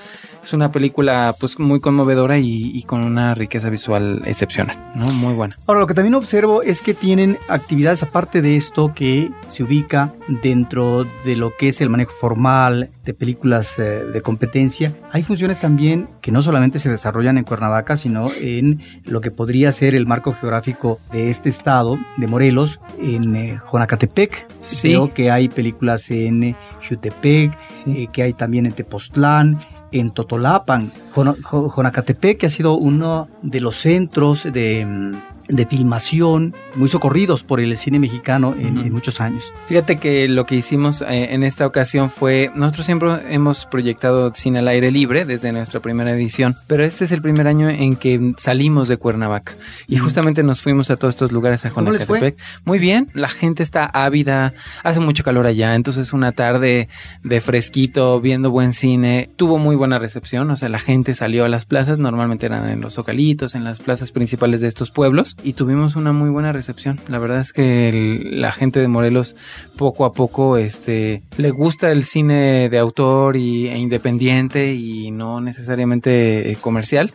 Es 0.42 0.52
una 0.52 0.70
película 0.70 1.34
pues 1.40 1.58
muy 1.58 1.80
conmovedora 1.80 2.38
y, 2.38 2.70
y 2.72 2.82
con 2.84 3.02
una 3.02 3.34
riqueza 3.34 3.68
visual 3.68 4.22
excepcional, 4.26 4.76
¿no? 4.94 5.06
Muy 5.12 5.34
buena. 5.34 5.58
Ahora, 5.66 5.80
lo 5.80 5.88
que 5.88 5.94
también 5.94 6.14
observo 6.14 6.62
es 6.62 6.82
que 6.82 6.94
tienen 6.94 7.36
actividades 7.48 8.02
aparte 8.02 8.42
de 8.42 8.56
esto 8.56 8.92
que 8.94 9.30
se 9.48 9.62
ubica 9.62 10.12
dentro 10.42 11.06
de 11.24 11.36
lo 11.36 11.56
que 11.56 11.68
es 11.68 11.80
el 11.80 11.90
manejo 11.90 12.12
formal 12.12 12.90
de 13.04 13.14
películas 13.14 13.78
eh, 13.78 13.82
de 14.12 14.20
competencia. 14.22 14.92
Hay 15.12 15.22
funciones 15.22 15.60
también 15.60 16.08
que 16.20 16.32
no 16.32 16.42
solamente 16.42 16.78
se 16.78 16.90
desarrollan 16.90 17.38
en 17.38 17.44
Cuernavaca, 17.44 17.96
sino 17.96 18.28
en 18.40 18.80
lo 19.04 19.20
que 19.20 19.30
podría 19.30 19.70
ser 19.72 19.94
el 19.94 20.06
marco 20.06 20.34
geográfico 20.34 20.98
de 21.12 21.30
este 21.30 21.48
estado, 21.48 21.98
de 22.16 22.26
Morelos, 22.26 22.80
en 23.00 23.36
eh, 23.36 23.60
Jonacatepec. 23.70 24.46
Sí. 24.62 24.88
Veo 24.88 25.12
que 25.12 25.30
hay 25.30 25.48
películas 25.48 26.10
en 26.10 26.42
eh, 26.42 26.56
Jutepec, 26.86 27.56
Sí. 27.84 28.08
que 28.12 28.22
hay 28.24 28.32
también 28.32 28.66
en 28.66 28.72
Tepoztlán, 28.72 29.60
en 29.92 30.10
Totolapan, 30.10 30.90
Jonacatepec, 31.14 32.38
que 32.38 32.46
ha 32.46 32.50
sido 32.50 32.74
uno 32.74 33.28
de 33.42 33.60
los 33.60 33.76
centros 33.76 34.44
de 34.52 34.84
mm, 34.84 35.35
de 35.48 35.66
filmación, 35.66 36.54
muy 36.74 36.88
socorridos 36.88 37.42
por 37.42 37.60
el 37.60 37.76
cine 37.76 37.98
mexicano 37.98 38.54
en, 38.58 38.92
muchos 38.92 39.20
años. 39.20 39.52
Fíjate 39.68 39.96
que 39.96 40.28
lo 40.28 40.46
que 40.46 40.54
hicimos 40.54 41.02
eh, 41.02 41.34
en 41.34 41.42
esta 41.42 41.66
ocasión 41.66 42.10
fue, 42.10 42.50
nosotros 42.54 42.86
siempre 42.86 43.34
hemos 43.34 43.66
proyectado 43.66 44.32
cine 44.34 44.60
al 44.60 44.68
aire 44.68 44.90
libre 44.90 45.24
desde 45.24 45.52
nuestra 45.52 45.80
primera 45.80 46.12
edición, 46.12 46.56
pero 46.66 46.84
este 46.84 47.04
es 47.04 47.12
el 47.12 47.22
primer 47.22 47.46
año 47.48 47.68
en 47.68 47.96
que 47.96 48.34
salimos 48.38 48.88
de 48.88 48.96
Cuernavaca 48.96 49.54
y 49.86 49.98
justamente 49.98 50.42
nos 50.42 50.62
fuimos 50.62 50.90
a 50.90 50.96
todos 50.96 51.14
estos 51.14 51.32
lugares 51.32 51.64
a. 51.64 51.70
Jonacatepec. 51.70 52.36
Muy 52.64 52.78
bien, 52.78 53.08
la 53.12 53.28
gente 53.28 53.62
está 53.62 53.86
ávida, 53.86 54.54
hace 54.82 55.00
mucho 55.00 55.24
calor 55.24 55.46
allá, 55.46 55.74
entonces 55.74 56.12
una 56.12 56.32
tarde 56.32 56.88
de 57.22 57.40
fresquito, 57.40 58.20
viendo 58.20 58.50
buen 58.50 58.72
cine, 58.72 59.30
tuvo 59.36 59.58
muy 59.58 59.76
buena 59.76 59.98
recepción, 59.98 60.50
o 60.50 60.56
sea, 60.56 60.68
la 60.68 60.78
gente 60.78 61.14
salió 61.14 61.44
a 61.44 61.48
las 61.48 61.66
plazas, 61.66 61.98
normalmente 61.98 62.46
eran 62.46 62.68
en 62.70 62.80
los 62.80 62.94
zocalitos, 62.94 63.54
en 63.54 63.64
las 63.64 63.80
plazas 63.80 64.12
principales 64.12 64.60
de 64.60 64.68
estos 64.68 64.90
pueblos 64.90 65.35
y 65.42 65.52
tuvimos 65.52 65.96
una 65.96 66.12
muy 66.12 66.30
buena 66.30 66.52
recepción. 66.52 67.00
La 67.08 67.18
verdad 67.18 67.40
es 67.40 67.52
que 67.52 68.20
la 68.30 68.52
gente 68.52 68.80
de 68.80 68.88
Morelos 68.88 69.36
poco 69.76 70.04
a 70.04 70.12
poco 70.12 70.56
este 70.56 71.22
le 71.36 71.50
gusta 71.50 71.90
el 71.90 72.04
cine 72.04 72.68
de 72.68 72.78
autor 72.78 73.36
y, 73.36 73.68
e 73.68 73.78
independiente 73.78 74.74
y 74.74 75.10
no 75.10 75.40
necesariamente 75.40 76.50
eh, 76.50 76.56
comercial 76.56 77.12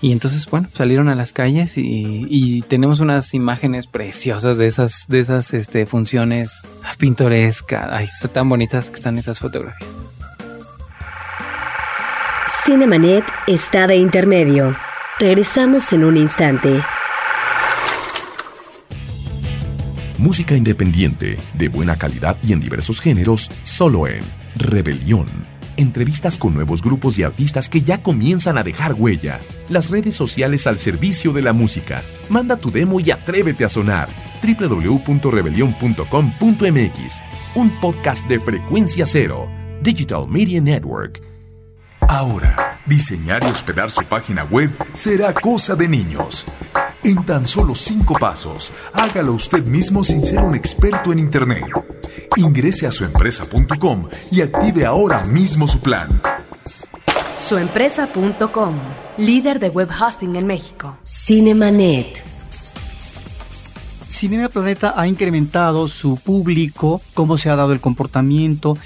y 0.00 0.12
entonces 0.12 0.48
bueno 0.50 0.68
salieron 0.72 1.08
a 1.08 1.14
las 1.14 1.32
calles 1.32 1.76
y, 1.76 2.26
y 2.30 2.62
tenemos 2.62 3.00
unas 3.00 3.34
imágenes 3.34 3.86
preciosas 3.86 4.58
de 4.58 4.66
esas 4.66 5.06
de 5.08 5.20
esas 5.20 5.52
este 5.52 5.86
funciones 5.86 6.62
pintorescas 6.98 7.88
ay 7.90 8.04
están 8.04 8.30
tan 8.30 8.48
bonitas 8.48 8.90
que 8.90 8.96
están 8.96 9.18
esas 9.18 9.38
fotografías 9.38 9.88
Cinemanet 12.68 13.24
está 13.46 13.86
de 13.86 13.96
intermedio. 13.96 14.76
Regresamos 15.18 15.90
en 15.94 16.04
un 16.04 16.18
instante. 16.18 16.82
Música 20.18 20.54
independiente, 20.56 21.38
de 21.54 21.68
buena 21.68 21.96
calidad 21.96 22.36
y 22.42 22.52
en 22.52 22.58
diversos 22.58 23.00
géneros, 23.00 23.48
solo 23.62 24.08
en 24.08 24.18
Rebelión. 24.56 25.26
Entrevistas 25.76 26.36
con 26.36 26.54
nuevos 26.54 26.82
grupos 26.82 27.16
y 27.20 27.22
artistas 27.22 27.68
que 27.68 27.82
ya 27.82 28.02
comienzan 28.02 28.58
a 28.58 28.64
dejar 28.64 28.94
huella. 28.94 29.38
Las 29.68 29.90
redes 29.90 30.16
sociales 30.16 30.66
al 30.66 30.80
servicio 30.80 31.32
de 31.32 31.42
la 31.42 31.52
música. 31.52 32.02
Manda 32.28 32.56
tu 32.56 32.72
demo 32.72 32.98
y 32.98 33.12
atrévete 33.12 33.64
a 33.64 33.68
sonar. 33.68 34.08
www.rebelión.com.mx. 34.42 37.22
Un 37.54 37.70
podcast 37.80 38.26
de 38.26 38.40
frecuencia 38.40 39.06
cero. 39.06 39.48
Digital 39.82 40.26
Media 40.28 40.60
Network. 40.60 41.22
Ahora, 42.00 42.80
diseñar 42.86 43.44
y 43.44 43.46
hospedar 43.46 43.92
su 43.92 44.02
página 44.02 44.42
web 44.42 44.70
será 44.94 45.32
cosa 45.32 45.76
de 45.76 45.86
niños. 45.86 46.44
En 47.04 47.24
tan 47.24 47.46
solo 47.46 47.74
cinco 47.74 48.14
pasos, 48.18 48.72
hágalo 48.92 49.32
usted 49.32 49.64
mismo 49.64 50.02
sin 50.02 50.22
ser 50.22 50.40
un 50.40 50.54
experto 50.54 51.12
en 51.12 51.20
Internet. 51.20 51.64
Ingrese 52.36 52.86
a 52.86 52.92
suempresa.com 52.92 54.08
y 54.32 54.40
active 54.40 54.84
ahora 54.84 55.24
mismo 55.24 55.68
su 55.68 55.80
plan. 55.80 56.20
Suempresa.com, 57.38 58.74
líder 59.16 59.60
de 59.60 59.70
web 59.70 59.88
hosting 59.88 60.36
en 60.36 60.46
México. 60.46 60.98
Cinemanet. 61.04 62.24
Cinema 64.08 64.48
Planeta 64.48 64.94
ha 64.96 65.06
incrementado 65.06 65.86
su 65.86 66.16
público, 66.16 67.00
cómo 67.14 67.38
se 67.38 67.50
ha 67.50 67.56
dado 67.56 67.72
el 67.72 67.80
comportamiento, 67.80 68.76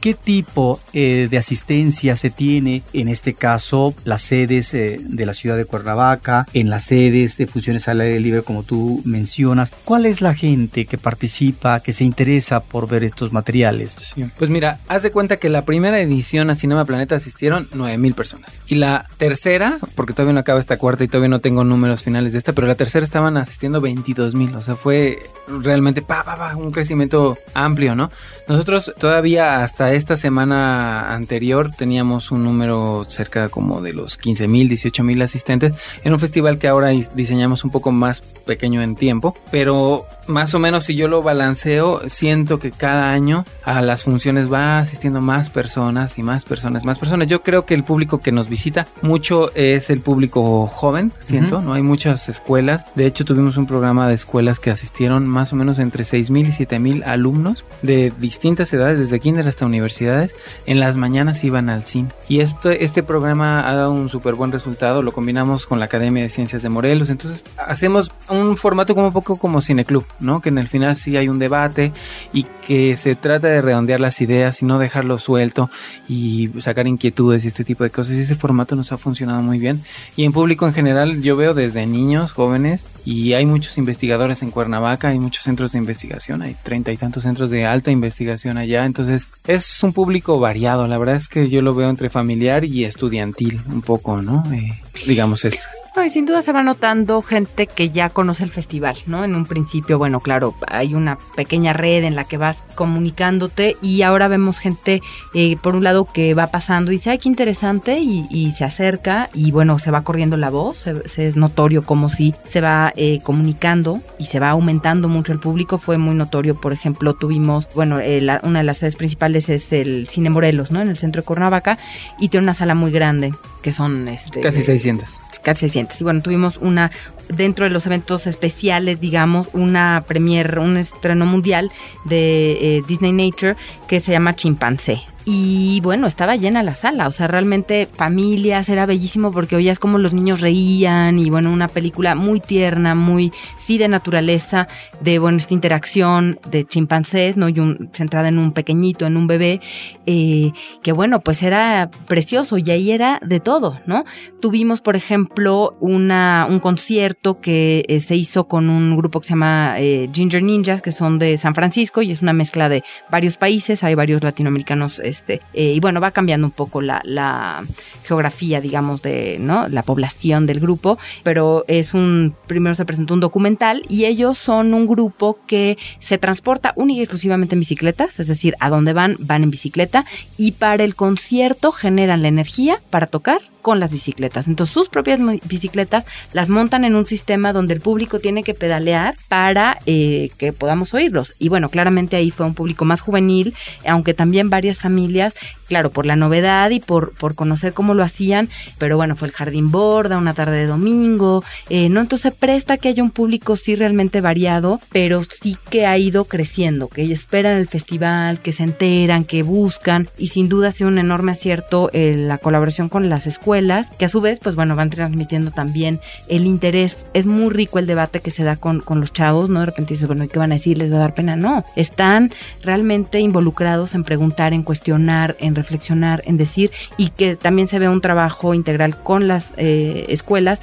qué 0.00 0.14
tipo 0.14 0.80
eh, 0.92 1.28
de 1.30 1.38
asistencia 1.38 2.16
se 2.16 2.30
tiene, 2.30 2.82
en 2.92 3.08
este 3.08 3.34
caso, 3.34 3.94
las 4.04 4.22
sedes 4.22 4.72
eh, 4.74 4.98
de 5.00 5.26
la 5.26 5.34
ciudad 5.34 5.56
de 5.56 5.64
Cuernavaca, 5.64 6.46
en 6.54 6.70
las 6.70 6.84
sedes 6.84 7.36
de 7.36 7.46
funciones 7.46 7.86
al 7.88 8.00
aire 8.00 8.20
libre, 8.20 8.42
como 8.42 8.62
tú 8.62 9.02
mencionas. 9.04 9.72
¿Cuál 9.84 10.06
es 10.06 10.20
la 10.20 10.34
gente 10.34 10.86
que 10.86 10.98
participa, 10.98 11.80
que 11.80 11.92
se 11.92 12.04
interesa 12.04 12.60
por 12.60 12.88
ver 12.88 13.04
estos 13.04 13.32
materiales? 13.32 13.96
Sí. 14.14 14.24
Pues 14.38 14.50
mira, 14.50 14.78
haz 14.88 15.02
de 15.02 15.10
cuenta 15.10 15.36
que 15.36 15.48
la 15.48 15.62
primera 15.62 16.00
edición 16.00 16.50
a 16.50 16.56
Cinema 16.56 16.84
Planeta 16.84 17.16
asistieron 17.16 17.68
9000 17.72 18.14
personas. 18.14 18.62
Y 18.66 18.76
la 18.76 19.06
tercera, 19.18 19.78
porque 19.94 20.14
todavía 20.14 20.34
no 20.34 20.40
acaba 20.40 20.60
esta 20.60 20.78
cuarta 20.78 21.04
y 21.04 21.08
todavía 21.08 21.28
no 21.28 21.40
tengo 21.40 21.64
números 21.64 22.02
finales 22.02 22.32
de 22.32 22.38
esta, 22.38 22.52
pero 22.52 22.66
la 22.66 22.74
tercera 22.74 23.04
estaban 23.04 23.36
asistiendo 23.36 23.80
22000. 23.80 24.54
O 24.56 24.62
sea, 24.62 24.76
fue 24.76 25.18
realmente 25.46 26.02
pa, 26.02 26.22
pa, 26.22 26.36
pa, 26.36 26.56
un 26.56 26.70
crecimiento 26.70 27.36
amplio, 27.54 27.94
¿no? 27.94 28.10
Nosotros 28.48 28.92
todavía 28.98 29.62
hasta 29.62 29.89
esta 29.92 30.16
semana 30.16 31.14
anterior 31.14 31.70
teníamos 31.70 32.30
un 32.30 32.44
número 32.44 33.04
cerca 33.08 33.48
como 33.48 33.80
de 33.80 33.92
los 33.92 34.18
15000, 34.18 34.68
18000 34.68 35.22
asistentes 35.22 35.74
en 36.04 36.12
un 36.12 36.20
festival 36.20 36.58
que 36.58 36.68
ahora 36.68 36.88
diseñamos 36.88 37.64
un 37.64 37.70
poco 37.70 37.92
más 37.92 38.20
pequeño 38.20 38.82
en 38.82 38.96
tiempo, 38.96 39.36
pero 39.50 40.06
más 40.30 40.54
o 40.54 40.58
menos 40.58 40.84
si 40.84 40.94
yo 40.94 41.08
lo 41.08 41.22
balanceo, 41.22 42.02
siento 42.08 42.58
que 42.58 42.70
cada 42.70 43.12
año 43.12 43.44
a 43.64 43.82
las 43.82 44.04
funciones 44.04 44.52
va 44.52 44.78
asistiendo 44.78 45.20
más 45.20 45.50
personas 45.50 46.18
y 46.18 46.22
más 46.22 46.44
personas, 46.44 46.84
más 46.84 46.98
personas. 46.98 47.28
Yo 47.28 47.42
creo 47.42 47.66
que 47.66 47.74
el 47.74 47.84
público 47.84 48.18
que 48.18 48.32
nos 48.32 48.48
visita 48.48 48.86
mucho 49.02 49.54
es 49.54 49.90
el 49.90 50.00
público 50.00 50.66
joven, 50.66 51.12
siento, 51.20 51.58
Ujú. 51.58 51.66
¿no? 51.66 51.72
Hay 51.74 51.82
muchas 51.82 52.28
escuelas. 52.28 52.86
De 52.94 53.06
hecho, 53.06 53.24
tuvimos 53.24 53.56
un 53.56 53.66
programa 53.66 54.08
de 54.08 54.14
escuelas 54.14 54.60
que 54.60 54.70
asistieron 54.70 55.26
más 55.26 55.52
o 55.52 55.56
menos 55.56 55.78
entre 55.78 56.04
6.000 56.04 56.48
y 56.48 56.64
7.000 56.66 57.04
alumnos 57.04 57.64
de 57.82 58.12
distintas 58.18 58.72
edades, 58.72 58.98
desde 58.98 59.20
kinder 59.20 59.46
hasta 59.46 59.66
universidades. 59.66 60.34
En 60.66 60.80
las 60.80 60.96
mañanas 60.96 61.44
iban 61.44 61.68
al 61.68 61.84
cine. 61.84 62.08
Y 62.28 62.40
esto, 62.40 62.70
este 62.70 63.02
programa 63.02 63.68
ha 63.68 63.74
dado 63.74 63.92
un 63.92 64.08
súper 64.08 64.34
buen 64.34 64.52
resultado. 64.52 65.02
Lo 65.02 65.12
combinamos 65.12 65.66
con 65.66 65.78
la 65.78 65.86
Academia 65.86 66.22
de 66.22 66.28
Ciencias 66.28 66.62
de 66.62 66.68
Morelos. 66.68 67.10
Entonces, 67.10 67.44
hacemos 67.58 68.12
un 68.28 68.56
formato 68.56 68.94
como 68.94 69.08
un 69.08 69.12
poco 69.12 69.36
como 69.36 69.60
cineclub, 69.62 70.04
¿no? 70.20 70.40
Que 70.40 70.50
en 70.50 70.58
el 70.58 70.68
final 70.68 70.96
sí 70.96 71.16
hay 71.16 71.28
un 71.28 71.38
debate 71.38 71.92
y 72.32 72.44
que 72.66 72.96
se 72.96 73.16
trata 73.16 73.48
de 73.48 73.60
redondear 73.60 74.00
las 74.00 74.20
ideas 74.20 74.62
y 74.62 74.64
no 74.64 74.78
dejarlo 74.78 75.18
suelto 75.18 75.70
y 76.08 76.50
sacar 76.58 76.86
inquietudes 76.86 77.44
y 77.44 77.48
este 77.48 77.64
tipo 77.64 77.84
de 77.84 77.90
cosas. 77.90 78.16
Y 78.16 78.20
ese 78.20 78.36
formato 78.36 78.76
nos 78.76 78.92
ha 78.92 78.98
funcionado 78.98 79.42
muy 79.42 79.58
bien. 79.58 79.82
Y 80.16 80.24
en 80.24 80.32
público 80.32 80.66
en 80.66 80.74
general 80.74 81.22
yo 81.22 81.36
veo 81.36 81.54
desde 81.54 81.86
niños, 81.86 82.32
jóvenes 82.32 82.86
y 83.04 83.32
hay 83.32 83.46
muchos 83.46 83.78
investigadores 83.78 84.42
en 84.42 84.50
Cuernavaca, 84.50 85.08
hay 85.08 85.18
muchos 85.18 85.44
centros 85.44 85.72
de 85.72 85.78
investigación, 85.78 86.42
hay 86.42 86.54
treinta 86.62 86.92
y 86.92 86.96
tantos 86.96 87.22
centros 87.22 87.50
de 87.50 87.66
alta 87.66 87.90
investigación 87.90 88.58
allá. 88.58 88.84
Entonces 88.84 89.28
es 89.46 89.82
un 89.82 89.92
público 89.92 90.38
variado. 90.38 90.86
La 90.86 90.98
verdad 90.98 91.16
es 91.16 91.28
que 91.28 91.48
yo 91.48 91.62
lo 91.62 91.74
veo 91.74 91.90
entre 91.90 92.10
familiar 92.10 92.64
y 92.64 92.84
estudiantil 92.84 93.60
un 93.66 93.82
poco, 93.82 94.20
¿no? 94.22 94.44
Eh, 94.52 94.80
digamos 95.06 95.44
esto. 95.44 95.64
Y 96.06 96.08
sin 96.08 96.24
duda 96.24 96.40
se 96.40 96.52
va 96.52 96.62
notando 96.62 97.20
gente 97.20 97.66
que 97.66 97.90
ya 97.90 98.08
conoce 98.08 98.44
el 98.44 98.50
festival, 98.50 98.96
¿no? 99.06 99.24
En 99.24 99.34
un 99.34 99.44
principio, 99.44 99.98
bueno, 99.98 100.20
claro, 100.20 100.54
hay 100.68 100.94
una 100.94 101.18
pequeña 101.36 101.72
red 101.74 102.04
en 102.04 102.14
la 102.14 102.24
que 102.24 102.36
vas 102.38 102.56
comunicándote 102.74 103.76
y 103.82 104.02
ahora 104.02 104.28
vemos 104.28 104.58
gente, 104.58 105.02
eh, 105.34 105.56
por 105.62 105.74
un 105.74 105.84
lado, 105.84 106.06
que 106.12 106.32
va 106.34 106.46
pasando 106.46 106.92
y 106.92 106.96
dice, 106.96 107.10
ay, 107.10 107.18
qué 107.18 107.28
interesante, 107.28 107.98
y, 107.98 108.26
y 108.30 108.52
se 108.52 108.64
acerca 108.64 109.28
y 109.34 109.50
bueno, 109.50 109.78
se 109.78 109.90
va 109.90 110.02
corriendo 110.02 110.36
la 110.36 110.50
voz, 110.50 110.78
se, 110.78 111.08
se 111.08 111.26
es 111.26 111.36
notorio 111.36 111.82
como 111.82 112.08
si 112.08 112.34
se 112.48 112.60
va 112.60 112.92
eh, 112.96 113.18
comunicando 113.22 114.00
y 114.18 114.26
se 114.26 114.38
va 114.40 114.50
aumentando 114.50 115.08
mucho 115.08 115.32
el 115.32 115.40
público, 115.40 115.78
fue 115.78 115.98
muy 115.98 116.14
notorio, 116.14 116.54
por 116.54 116.72
ejemplo, 116.72 117.14
tuvimos, 117.14 117.68
bueno, 117.74 117.98
eh, 117.98 118.20
la- 118.20 118.40
una 118.44 118.60
de 118.60 118.64
las 118.64 118.78
sedes 118.78 118.96
principales 118.96 119.48
es 119.48 119.72
el 119.72 120.08
Cine 120.08 120.30
Morelos, 120.30 120.70
¿no? 120.70 120.80
En 120.80 120.88
el 120.88 120.98
centro 120.98 121.22
de 121.22 121.26
Cuernavaca 121.26 121.78
y 122.18 122.28
tiene 122.28 122.44
una 122.44 122.54
sala 122.54 122.74
muy 122.74 122.90
grande, 122.90 123.32
que 123.62 123.72
son... 123.72 124.08
Este, 124.08 124.40
Casi 124.40 124.62
600. 124.62 125.20
casi 125.42 125.60
600. 125.60 126.00
Y 126.00 126.04
bueno, 126.04 126.22
tuvimos 126.22 126.56
una, 126.58 126.90
dentro 127.28 127.64
de 127.64 127.70
los 127.70 127.86
eventos 127.86 128.26
especiales, 128.26 129.00
digamos, 129.00 129.48
una 129.52 130.04
premier, 130.06 130.58
un 130.58 130.76
estreno 130.76 131.26
mundial 131.26 131.70
de 132.04 132.76
eh, 132.78 132.82
Disney 132.86 133.12
Nature 133.12 133.56
que 133.88 134.00
se 134.00 134.12
llama 134.12 134.34
Chimpancé. 134.36 135.02
Y 135.26 135.80
bueno, 135.82 136.06
estaba 136.06 136.36
llena 136.36 136.62
la 136.62 136.74
sala, 136.74 137.06
o 137.06 137.12
sea, 137.12 137.26
realmente 137.26 137.86
familias, 137.92 138.70
era 138.70 138.86
bellísimo 138.86 139.32
porque 139.32 139.54
oías 139.54 139.78
como 139.78 139.98
los 139.98 140.14
niños 140.14 140.40
reían 140.40 141.18
y 141.18 141.28
bueno, 141.28 141.52
una 141.52 141.68
película 141.68 142.14
muy 142.14 142.40
tierna, 142.40 142.94
muy, 142.94 143.30
sí, 143.58 143.76
de 143.76 143.88
naturaleza, 143.88 144.66
de 145.02 145.18
bueno, 145.18 145.36
esta 145.36 145.52
interacción 145.52 146.38
de 146.50 146.64
chimpancés, 146.64 147.36
¿no? 147.36 147.50
Y 147.50 147.60
un, 147.60 147.90
centrada 147.92 148.28
en 148.28 148.38
un 148.38 148.52
pequeñito, 148.52 149.06
en 149.06 149.18
un 149.18 149.26
bebé, 149.26 149.60
eh, 150.06 150.52
que 150.82 150.92
bueno, 150.92 151.20
pues 151.20 151.42
era 151.42 151.90
precioso 152.06 152.56
y 152.56 152.70
ahí 152.70 152.90
era 152.90 153.20
de 153.22 153.40
todo, 153.40 153.78
¿no? 153.84 154.04
Tuvimos, 154.40 154.80
por 154.80 154.96
ejemplo, 154.96 155.76
una, 155.80 156.46
un 156.48 156.60
concierto 156.60 157.40
que 157.40 157.84
eh, 157.88 158.00
se 158.00 158.16
hizo 158.16 158.48
con 158.48 158.70
un 158.70 158.96
grupo 158.96 159.20
que 159.20 159.26
se 159.26 159.34
llama 159.34 159.74
eh, 159.78 160.08
Ginger 160.14 160.42
Ninjas, 160.42 160.80
que 160.80 160.92
son 160.92 161.18
de 161.18 161.36
San 161.36 161.54
Francisco 161.54 162.00
y 162.00 162.10
es 162.10 162.22
una 162.22 162.32
mezcla 162.32 162.70
de 162.70 162.82
varios 163.10 163.36
países, 163.36 163.84
hay 163.84 163.94
varios 163.94 164.22
latinoamericanos, 164.22 164.98
este, 165.10 165.42
eh, 165.52 165.74
y 165.74 165.80
bueno, 165.80 166.00
va 166.00 166.12
cambiando 166.12 166.46
un 166.46 166.52
poco 166.52 166.80
la, 166.80 167.02
la 167.04 167.64
geografía, 168.04 168.60
digamos, 168.60 169.02
de, 169.02 169.36
¿no? 169.38 169.68
La 169.68 169.82
población 169.82 170.46
del 170.46 170.60
grupo, 170.60 170.98
pero 171.22 171.64
es 171.68 171.92
un, 171.92 172.34
primero 172.46 172.74
se 172.74 172.84
presentó 172.84 173.14
un 173.14 173.20
documental 173.20 173.82
y 173.88 174.06
ellos 174.06 174.38
son 174.38 174.72
un 174.72 174.86
grupo 174.86 175.38
que 175.46 175.76
se 175.98 176.18
transporta 176.18 176.72
única 176.76 177.00
y 177.00 177.02
exclusivamente 177.02 177.54
en 177.54 177.60
bicicletas, 177.60 178.18
es 178.20 178.26
decir, 178.26 178.54
a 178.60 178.70
donde 178.70 178.92
van, 178.92 179.16
van 179.18 179.42
en 179.42 179.50
bicicleta 179.50 180.04
y 180.36 180.52
para 180.52 180.84
el 180.84 180.94
concierto 180.94 181.72
generan 181.72 182.22
la 182.22 182.28
energía 182.28 182.80
para 182.90 183.06
tocar 183.06 183.42
con 183.60 183.80
las 183.80 183.90
bicicletas. 183.90 184.48
Entonces 184.48 184.72
sus 184.72 184.88
propias 184.88 185.20
bicicletas 185.44 186.06
las 186.32 186.48
montan 186.48 186.84
en 186.84 186.94
un 186.94 187.06
sistema 187.06 187.52
donde 187.52 187.74
el 187.74 187.80
público 187.80 188.18
tiene 188.18 188.42
que 188.42 188.54
pedalear 188.54 189.16
para 189.28 189.78
eh, 189.86 190.30
que 190.38 190.52
podamos 190.52 190.94
oírlos. 190.94 191.34
Y 191.38 191.48
bueno, 191.48 191.68
claramente 191.68 192.16
ahí 192.16 192.30
fue 192.30 192.46
un 192.46 192.54
público 192.54 192.84
más 192.84 193.00
juvenil, 193.00 193.54
aunque 193.86 194.14
también 194.14 194.50
varias 194.50 194.78
familias, 194.78 195.34
claro, 195.66 195.90
por 195.90 196.06
la 196.06 196.16
novedad 196.16 196.70
y 196.70 196.80
por, 196.80 197.12
por 197.14 197.34
conocer 197.34 197.72
cómo 197.72 197.94
lo 197.94 198.02
hacían, 198.02 198.48
pero 198.78 198.96
bueno, 198.96 199.16
fue 199.16 199.28
el 199.28 199.34
jardín 199.34 199.70
borda, 199.70 200.18
una 200.18 200.34
tarde 200.34 200.58
de 200.58 200.66
domingo, 200.66 201.44
eh, 201.68 201.88
¿no? 201.88 202.00
Entonces 202.00 202.32
presta 202.34 202.76
que 202.76 202.88
haya 202.88 203.02
un 203.02 203.10
público 203.10 203.56
sí 203.56 203.76
realmente 203.76 204.20
variado, 204.20 204.80
pero 204.90 205.22
sí 205.24 205.56
que 205.70 205.86
ha 205.86 205.96
ido 205.96 206.24
creciendo, 206.24 206.88
que 206.88 207.10
esperan 207.12 207.56
el 207.56 207.68
festival, 207.68 208.40
que 208.40 208.52
se 208.52 208.64
enteran, 208.64 209.24
que 209.24 209.42
buscan, 209.42 210.08
y 210.18 210.28
sin 210.28 210.48
duda 210.48 210.68
ha 210.68 210.72
sido 210.72 210.88
un 210.88 210.98
enorme 210.98 211.32
acierto 211.32 211.90
eh, 211.92 212.14
la 212.16 212.38
colaboración 212.38 212.88
con 212.88 213.08
las 213.08 213.26
escuelas, 213.26 213.49
que 213.98 214.04
a 214.04 214.08
su 214.08 214.20
vez, 214.20 214.38
pues 214.40 214.54
bueno, 214.54 214.76
van 214.76 214.90
transmitiendo 214.90 215.50
también 215.50 216.00
el 216.28 216.46
interés. 216.46 216.96
Es 217.14 217.26
muy 217.26 217.50
rico 217.50 217.78
el 217.78 217.86
debate 217.86 218.20
que 218.20 218.30
se 218.30 218.44
da 218.44 218.56
con, 218.56 218.80
con 218.80 219.00
los 219.00 219.12
chavos, 219.12 219.48
¿no? 219.48 219.60
De 219.60 219.66
repente 219.66 219.94
dices, 219.94 220.06
bueno, 220.06 220.24
¿y 220.24 220.28
qué 220.28 220.38
van 220.38 220.52
a 220.52 220.54
decir? 220.54 220.78
¿Les 220.78 220.92
va 220.92 220.96
a 220.96 221.00
dar 221.00 221.14
pena? 221.14 221.36
No, 221.36 221.64
están 221.74 222.32
realmente 222.62 223.18
involucrados 223.18 223.94
en 223.94 224.04
preguntar, 224.04 224.52
en 224.52 224.62
cuestionar, 224.62 225.36
en 225.40 225.54
reflexionar, 225.54 226.22
en 226.26 226.36
decir, 226.36 226.70
y 226.96 227.10
que 227.10 227.36
también 227.36 227.66
se 227.66 227.78
ve 227.78 227.88
un 227.88 228.00
trabajo 228.00 228.54
integral 228.54 228.96
con 229.02 229.26
las 229.26 229.48
eh, 229.56 230.06
escuelas 230.08 230.60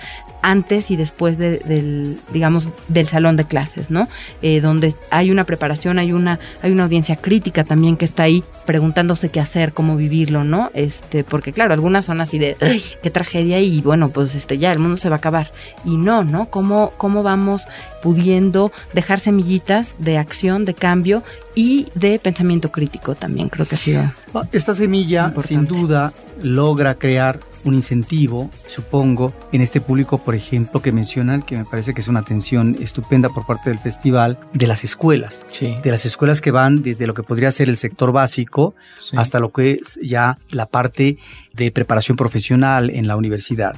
antes 0.47 0.91
y 0.91 0.95
después 0.95 1.37
del, 1.37 2.17
digamos, 2.31 2.69
del 2.87 3.07
salón 3.09 3.35
de 3.35 3.43
clases, 3.43 3.91
¿no? 3.91 4.07
Eh, 4.41 4.61
donde 4.61 4.95
hay 5.11 5.29
una 5.29 5.43
preparación, 5.43 5.99
hay 5.99 6.13
una, 6.13 6.39
hay 6.61 6.71
una 6.71 6.83
audiencia 6.83 7.17
crítica 7.17 7.65
también 7.65 7.97
que 7.97 8.05
está 8.05 8.23
ahí 8.23 8.45
preguntándose 8.65 9.27
qué 9.27 9.41
hacer, 9.41 9.73
cómo 9.73 9.97
vivirlo, 9.97 10.45
¿no? 10.45 10.71
Este, 10.73 11.25
porque 11.25 11.51
claro, 11.51 11.73
algunas 11.73 12.05
son 12.05 12.21
así 12.21 12.39
de, 12.39 12.55
¡ay, 12.61 12.81
qué 13.03 13.11
tragedia! 13.11 13.59
Y 13.59 13.81
bueno, 13.81 14.07
pues 14.07 14.35
este, 14.35 14.57
ya 14.57 14.71
el 14.71 14.79
mundo 14.79 14.95
se 14.95 15.09
va 15.09 15.15
a 15.15 15.17
acabar. 15.17 15.51
Y 15.83 15.97
no, 15.97 16.23
¿no? 16.23 16.49
¿Cómo, 16.49 16.93
cómo 16.95 17.23
vamos 17.23 17.63
pudiendo 18.01 18.71
dejar 18.93 19.19
semillitas 19.19 19.95
de 19.99 20.17
acción, 20.17 20.63
de 20.63 20.73
cambio 20.73 21.23
y 21.55 21.87
de 21.93 22.19
pensamiento 22.19 22.71
crítico 22.71 23.15
también, 23.15 23.49
creo 23.49 23.65
que 23.65 23.75
ha 23.75 23.77
sido. 23.77 24.01
Ah, 24.33 24.47
esta 24.53 24.73
semilla, 24.73 25.33
sin 25.43 25.65
duda, 25.65 26.13
logra 26.41 26.95
crear 26.95 27.39
un 27.67 27.75
incentivo, 27.75 28.49
supongo, 28.65 29.33
en 29.51 29.61
este 29.61 29.81
público, 29.81 30.17
por 30.17 30.35
ejemplo, 30.35 30.81
que 30.81 30.91
mencionan, 30.91 31.41
que 31.41 31.57
me 31.57 31.65
parece 31.65 31.93
que 31.93 32.01
es 32.01 32.07
una 32.07 32.21
atención 32.21 32.77
estupenda 32.79 33.29
por 33.29 33.45
parte 33.45 33.69
del 33.69 33.79
festival, 33.79 34.39
de 34.53 34.67
las 34.67 34.83
escuelas. 34.83 35.45
De 35.59 35.91
las 35.91 36.05
escuelas 36.05 36.41
que 36.41 36.51
van 36.51 36.81
desde 36.81 37.07
lo 37.07 37.13
que 37.13 37.23
podría 37.23 37.51
ser 37.51 37.69
el 37.69 37.77
sector 37.77 38.11
básico 38.11 38.75
hasta 39.15 39.39
lo 39.39 39.51
que 39.51 39.73
es 39.73 39.99
ya 40.01 40.37
la 40.51 40.67
parte 40.67 41.17
de 41.57 41.71
preparación 41.71 42.15
profesional 42.15 42.89
en 42.89 43.07
la 43.07 43.17
universidad. 43.17 43.75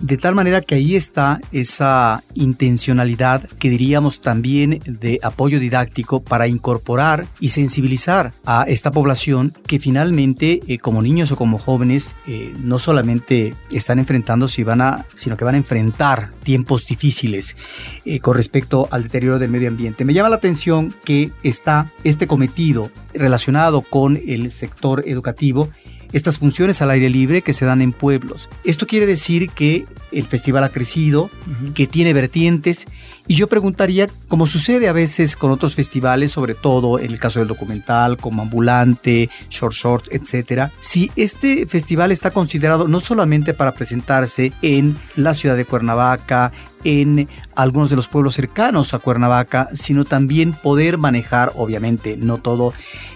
De 0.00 0.16
tal 0.18 0.34
manera 0.34 0.60
que 0.60 0.76
ahí 0.76 0.94
está 0.94 1.40
esa 1.50 2.22
intencionalidad 2.34 3.48
que 3.58 3.70
diríamos 3.70 4.20
también 4.20 4.80
de 4.86 5.18
apoyo 5.22 5.58
didáctico 5.58 6.22
para 6.22 6.46
incorporar 6.46 7.26
y 7.40 7.48
sensibilizar 7.48 8.32
a 8.44 8.64
esta 8.68 8.90
población 8.90 9.54
que 9.66 9.78
finalmente 9.78 10.60
eh, 10.68 10.78
como 10.78 11.02
niños 11.02 11.32
o 11.32 11.36
como 11.36 11.58
jóvenes 11.58 12.14
eh, 12.26 12.54
no 12.58 12.78
solamente 12.78 13.54
están 13.70 13.98
enfrentando 13.98 14.46
si 14.48 14.62
van 14.62 14.80
a, 14.80 15.06
sino 15.16 15.36
que 15.36 15.44
van 15.44 15.54
a 15.54 15.58
enfrentar 15.58 16.30
tiempos 16.42 16.86
difíciles 16.86 17.56
eh, 18.04 18.20
con 18.20 18.36
respecto 18.36 18.88
al 18.90 19.04
deterioro 19.04 19.38
del 19.38 19.50
medio 19.50 19.68
ambiente. 19.68 20.04
Me 20.04 20.14
llama 20.14 20.28
la 20.28 20.36
atención 20.36 20.94
que 21.04 21.30
está 21.42 21.90
este 22.04 22.26
cometido 22.26 22.90
relacionado 23.14 23.82
con 23.82 24.20
el 24.26 24.50
sector 24.50 25.04
educativo 25.06 25.70
estas 26.12 26.38
funciones 26.38 26.82
al 26.82 26.90
aire 26.90 27.08
libre 27.10 27.42
que 27.42 27.54
se 27.54 27.64
dan 27.64 27.80
en 27.80 27.92
pueblos. 27.92 28.48
Esto 28.64 28.86
quiere 28.86 29.06
decir 29.06 29.50
que 29.50 29.86
el 30.10 30.26
festival 30.26 30.64
ha 30.64 30.68
crecido, 30.68 31.30
que 31.74 31.86
tiene 31.86 32.12
vertientes 32.12 32.86
y 33.28 33.36
yo 33.36 33.46
preguntaría, 33.46 34.08
como 34.28 34.46
sucede 34.46 34.88
a 34.88 34.92
veces 34.92 35.36
con 35.36 35.52
otros 35.52 35.74
festivales, 35.74 36.32
sobre 36.32 36.54
todo 36.54 36.98
en 36.98 37.12
el 37.12 37.20
caso 37.20 37.38
del 37.38 37.48
documental, 37.48 38.16
como 38.16 38.42
Ambulante, 38.42 39.30
Short 39.48 39.74
Shorts, 39.74 40.10
etcétera, 40.12 40.72
si 40.80 41.10
este 41.14 41.66
festival 41.66 42.10
está 42.10 42.32
considerado 42.32 42.88
no 42.88 43.00
solamente 43.00 43.54
para 43.54 43.74
presentarse 43.74 44.52
en 44.60 44.96
la 45.14 45.34
ciudad 45.34 45.56
de 45.56 45.64
Cuernavaca, 45.64 46.52
en 46.84 47.28
algunos 47.54 47.90
de 47.90 47.96
los 47.96 48.08
pueblos 48.08 48.34
cercanos 48.34 48.94
a 48.94 48.98
Cuernavaca, 48.98 49.68
sino 49.74 50.04
también 50.04 50.52
poder 50.52 50.98
manejar, 50.98 51.52
obviamente, 51.54 52.16
no 52.16 52.38
todo 52.38 52.72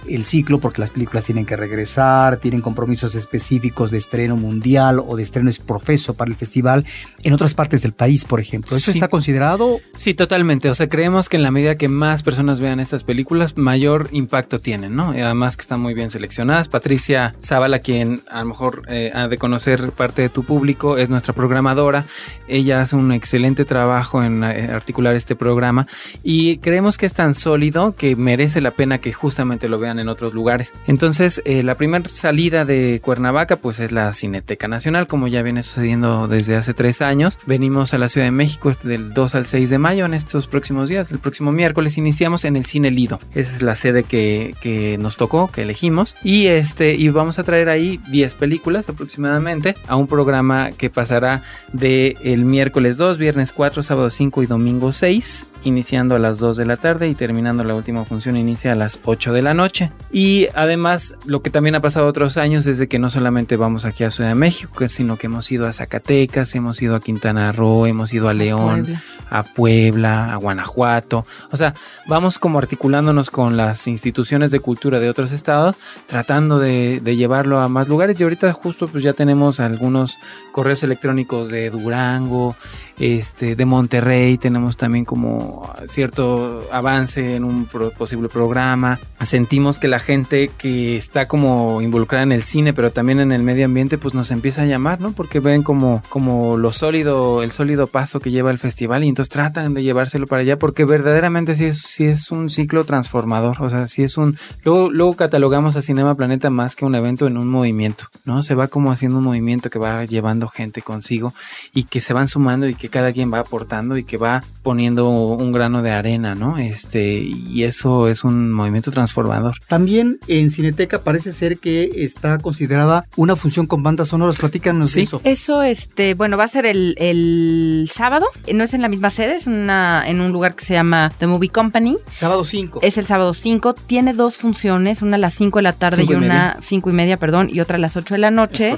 el 0.09 0.25
ciclo, 0.25 0.61
porque 0.61 0.81
las 0.81 0.91
películas 0.91 1.25
tienen 1.25 1.47
que 1.47 1.57
regresar, 1.57 2.37
tienen 2.37 2.61
compromisos 2.61 3.15
específicos 3.15 3.91
de 3.91 3.99
estreno 3.99 4.37
mundial 4.37 5.01
o 5.05 5.17
de 5.17 5.23
estreno 5.23 5.51
profeso 5.65 6.15
para 6.15 6.31
el 6.31 6.37
festival 6.37 6.85
en 7.23 7.33
otras 7.33 7.55
partes 7.55 7.83
del 7.83 7.93
país, 7.93 8.25
por 8.25 8.41
ejemplo. 8.41 8.77
¿Eso 8.77 8.91
está 8.91 9.09
considerado? 9.09 9.81
Sí, 9.97 10.15
totalmente. 10.15 10.69
O 10.71 10.75
sea, 10.75 10.89
creemos 10.89 11.29
que 11.29 11.37
en 11.37 11.43
la 11.43 11.51
medida 11.51 11.77
que 11.77 11.89
más 11.89 12.23
personas 12.23 12.61
vean 12.61 12.81
estas 12.81 13.05
películas, 13.05 13.57
mayor 13.57 14.09
impacto 14.13 14.59
tienen, 14.59 14.97
¿no? 14.97 15.17
Y 15.17 15.21
además 15.21 15.57
que 15.57 15.63
están 15.63 15.81
muy 15.81 15.95
bien 15.95 16.11
seleccionadas. 16.11 16.69
Patricia 16.69 17.35
Zavala, 17.45 17.79
quien 17.81 18.23
a 18.31 18.41
lo 18.41 18.47
mejor 18.47 18.83
eh, 18.89 19.11
ha 19.15 19.29
de 19.29 19.39
conocer 19.39 19.91
parte 19.93 20.23
de 20.23 20.29
tu 20.29 20.45
público, 20.45 20.99
es 20.99 21.11
nuestra 21.11 21.33
programadora. 21.33 22.05
Ella 22.49 22.81
hace 22.81 22.97
un 22.97 23.13
excelente 23.13 23.56
trabajo 23.65 24.23
en 24.23 24.45
eh, 24.45 24.71
articular 24.73 25.15
este 25.15 25.37
programa 25.37 25.87
y 26.23 26.59
creemos 26.59 26.99
que 26.99 27.07
es 27.07 27.15
tan 27.15 27.35
sólido 27.35 27.95
que 27.97 28.17
merece 28.17 28.61
la 28.61 28.71
pena 28.71 28.99
que 28.99 29.13
justamente 29.13 29.69
lo 29.69 29.79
vean 29.79 29.99
en 29.99 30.09
otros 30.09 30.35
lugares. 30.35 30.73
Entonces, 30.87 31.43
eh, 31.45 31.63
la 31.63 31.77
primera 31.77 32.09
salida 32.09 32.65
de 32.65 33.01
Cuernavaca 33.03 33.57
pues 33.57 33.81
es 33.81 33.93
la 33.93 34.13
Cineteca 34.13 34.69
Nacional, 34.69 35.07
como 35.07 35.29
ya 35.29 35.43
viene 35.43 35.63
sucediendo 35.63 36.29
desde 36.29 36.57
hace 36.57 36.75
tres 36.75 37.03
años. 37.03 37.39
Venimos 37.47 37.95
a 37.95 37.99
la 37.99 38.09
Ciudad 38.09 38.27
de 38.27 38.33
México 38.33 38.71
del 38.83 39.15
2 39.15 39.35
al 39.35 39.47
6 39.47 39.71
de 39.71 39.79
mayo 39.79 40.05
en 40.05 40.15
estos 40.15 40.47
próximos 40.47 40.89
días. 40.89 41.13
El 41.13 41.19
próximo 41.19 41.53
miércoles 41.53 41.97
iniciamos 41.99 42.45
en 42.45 42.57
el 42.57 42.67
Cine 42.67 42.91
Lido. 42.91 43.21
Esa 43.35 43.57
es 43.57 43.63
la 43.63 43.77
sede 43.77 44.05
que, 44.05 44.55
que 44.61 44.99
nos 44.99 45.17
tocó, 45.17 45.51
que 45.51 45.63
elegimos. 45.63 46.17
Y, 46.23 46.47
este, 46.47 46.95
y 46.95 47.09
vamos 47.09 47.39
a 47.39 47.45
traer 47.45 47.69
ahí 47.69 48.01
10 48.11 48.35
películas 48.35 48.89
aproximadamente 48.89 49.77
a 49.87 49.97
un 49.97 50.07
programa 50.07 50.71
que 50.73 50.91
pasará 50.91 51.43
de 51.73 52.17
el 52.23 52.45
miércoles 52.45 52.97
2, 52.97 53.19
viernes 53.19 53.46
4, 53.53 53.83
sábado 53.83 54.11
5 54.11 54.43
y 54.43 54.47
domingo 54.47 54.93
6 54.93 55.47
iniciando 55.67 56.15
a 56.15 56.19
las 56.19 56.39
2 56.39 56.57
de 56.57 56.67
la 56.67 56.77
tarde 56.77 57.09
y 57.09 57.15
terminando 57.15 57.65
la 57.65 57.75
última 57.75 58.05
función 58.05 58.37
inicia 58.37 58.73
a 58.73 58.75
las 58.75 58.99
8 59.05 59.33
de 59.33 59.43
la 59.43 59.53
noche. 59.53 59.93
Y 60.13 60.49
además, 60.55 61.15
lo 61.25 61.43
que 61.43 61.51
también 61.51 61.75
ha 61.75 61.81
pasado 61.81 62.07
otros 62.07 62.37
años 62.37 62.67
es 62.67 62.79
de 62.79 62.89
que 62.89 62.99
no 62.99 63.11
solamente 63.11 63.57
vamos 63.57 63.85
aquí 63.85 64.05
a 64.05 64.11
Ciudad 64.11 64.31
de 64.31 64.37
México, 64.37 64.89
sino 64.89 65.17
que 65.17 65.27
hemos 65.27 65.51
ido 65.51 65.67
a 65.67 65.73
Zacatecas, 65.73 66.55
hemos 66.55 66.81
ido 66.81 66.95
a 66.95 67.01
Quintana 67.01 67.53
Roo, 67.53 67.87
hemos 67.87 68.13
ido 68.15 68.29
a 68.29 68.35
León, 68.35 68.97
a 69.29 69.43
Puebla, 69.43 70.33
a 70.33 70.37
Guanajuato. 70.37 71.27
O 71.51 71.57
sea, 71.57 71.75
vamos 72.07 72.39
como 72.39 72.59
articulándonos 72.59 73.31
con 73.31 73.57
las 73.57 73.87
instituciones 73.87 74.51
de 74.51 74.61
cultura 74.61 75.01
de 75.01 75.11
otros 75.11 75.33
estados, 75.33 75.77
tratando 76.07 76.59
de, 76.59 77.01
de 77.01 77.17
llevarlo 77.17 77.59
a 77.59 77.69
más 77.69 77.89
lugares. 77.89 78.19
Y 78.21 78.23
ahorita 78.23 78.53
justo 78.53 78.87
pues 78.87 79.03
ya 79.03 79.13
tenemos 79.13 79.61
algunos 79.61 80.19
correos 80.53 80.83
electrónicos 80.83 81.49
de 81.49 81.71
Durango, 81.71 82.55
este, 82.99 83.57
de 83.57 83.65
Monterrey, 83.67 84.39
tenemos 84.39 84.77
también 84.77 85.05
como 85.05 85.56
cierto 85.89 86.67
avance 86.71 87.37
en 87.37 87.45
un 87.45 87.67
posible 87.67 88.29
programa. 88.29 88.99
Sentimos 89.25 89.79
que 89.79 89.89
la 89.89 89.99
gente 89.99 90.51
que 90.57 90.97
está 90.97 91.27
como 91.27 91.81
involucrada 91.83 92.23
en 92.23 92.33
el 92.33 92.43
cine, 92.43 92.73
pero 92.73 92.93
también 92.93 93.21
en 93.21 93.33
el 93.33 93.43
medio 93.43 93.65
ambiente, 93.65 93.99
pues 93.99 94.15
nos 94.15 94.31
empieza 94.31 94.63
a 94.63 94.67
llamar, 94.67 95.01
¿no? 95.01 95.13
Porque 95.13 95.41
ven 95.41 95.63
como, 95.63 96.03
como 96.09 96.57
lo 96.57 96.73
sólido, 96.73 97.43
el 97.43 97.53
sólido 97.53 97.87
paso 97.87 98.21
que 98.21 98.31
lleva 98.31 98.51
el 98.51 98.59
festival 98.59 99.05
y 99.05 99.09
entonces 99.09 99.31
tratan 99.31 99.75
de 99.75 99.83
llevárselo 99.83 100.27
para 100.27 100.43
allá 100.43 100.59
porque 100.59 100.85
verdaderamente 100.85 101.55
sí 101.55 101.67
es, 101.67 101.79
sí 101.79 102.05
es 102.05 102.31
un 102.31 102.51
ciclo 102.51 102.85
transformador, 102.85 103.61
o 103.61 103.71
sea, 103.71 103.87
sí 103.87 104.03
es 104.03 104.17
un... 104.17 104.37
Luego, 104.65 104.91
luego 104.91 105.15
catalogamos 105.15 105.77
a 105.77 105.83
Cinema 105.83 106.15
Planeta 106.15 106.51
más 106.51 106.77
que 106.77 106.85
un 106.85 106.95
evento 106.95 107.27
en 107.27 107.37
un 107.37 107.49
movimiento, 107.49 108.07
¿no? 108.25 108.43
Se 108.43 108.55
va 108.55 108.69
como 108.69 108.91
haciendo 108.91 109.19
un 109.19 109.25
movimiento 109.25 109.71
que 109.71 109.79
va 109.79 110.05
llevando 110.05 110.49
gente 110.49 110.83
consigo 110.83 111.35
y 111.73 111.85
que 111.85 112.01
se 112.01 112.13
van 112.13 112.29
sumando 112.29 112.69
y 112.69 112.75
que 112.75 112.89
cada 112.89 113.13
quien 113.13 113.33
va 113.33 113.41
aportando 113.41 113.97
y 113.97 114.05
que 114.05 114.17
va 114.17 114.43
poniendo 114.63 115.09
un 115.09 115.46
grano 115.53 115.83
de 115.83 115.91
arena, 115.91 116.35
¿no? 116.35 116.59
Este, 116.59 117.19
y 117.19 117.65
eso 117.65 118.09
es 118.09 118.25
un 118.25 118.53
movimiento 118.53 118.91
transformador. 118.91 119.57
También 119.69 120.19
en 120.29 120.51
Cineteca 120.51 121.01
parece 121.01 121.33
ser 121.33 121.59
que 121.59 121.91
está 121.97 122.39
considerada 122.39 123.07
una 123.17 123.37
función 123.37 123.67
con 123.67 123.83
bandas 123.83 124.09
sonoras. 124.09 124.37
Platícanos 124.37 124.93
¿Sí? 124.93 125.03
eso. 125.03 125.21
Eso, 125.25 125.63
este, 125.63 126.15
bueno, 126.15 126.37
va 126.37 126.45
a 126.45 126.49
ser 126.49 126.67
el, 126.67 126.95
el, 126.99 127.91
sábado. 127.93 128.27
No 128.53 128.65
es 128.65 128.75
en 128.75 128.83
la 128.83 128.89
misma 128.89 129.11
sede, 129.11 129.37
es 129.37 129.47
una, 129.47 130.05
en 130.07 130.21
un 130.21 130.33
lugar 130.33 130.55
que 130.55 130.65
se 130.65 130.75
llama 130.75 131.13
The 131.19 131.27
Movie 131.27 131.51
Company. 131.51 131.97
Sábado 132.11 132.45
5. 132.45 132.81
Es 132.83 132.99
el 132.99 133.07
sábado 133.07 133.35
5. 133.35 133.75
Tiene 133.75 134.13
dos 134.13 134.37
funciones, 134.37 135.03
una 135.03 135.17
a 135.17 135.19
las 135.19 135.35
5 135.35 135.59
de 135.59 135.63
la 135.63 135.73
tarde 135.73 136.05
y, 136.09 136.15
una 136.15 136.59
5 136.63 136.91
y 136.91 136.93
media, 136.93 137.17
perdón, 137.17 137.51
y 137.53 137.61
otra 137.61 137.77
a 137.77 137.81
las 137.81 137.97
8 137.97 138.15
de 138.15 138.19
la 138.19 138.31
noche. 138.31 138.77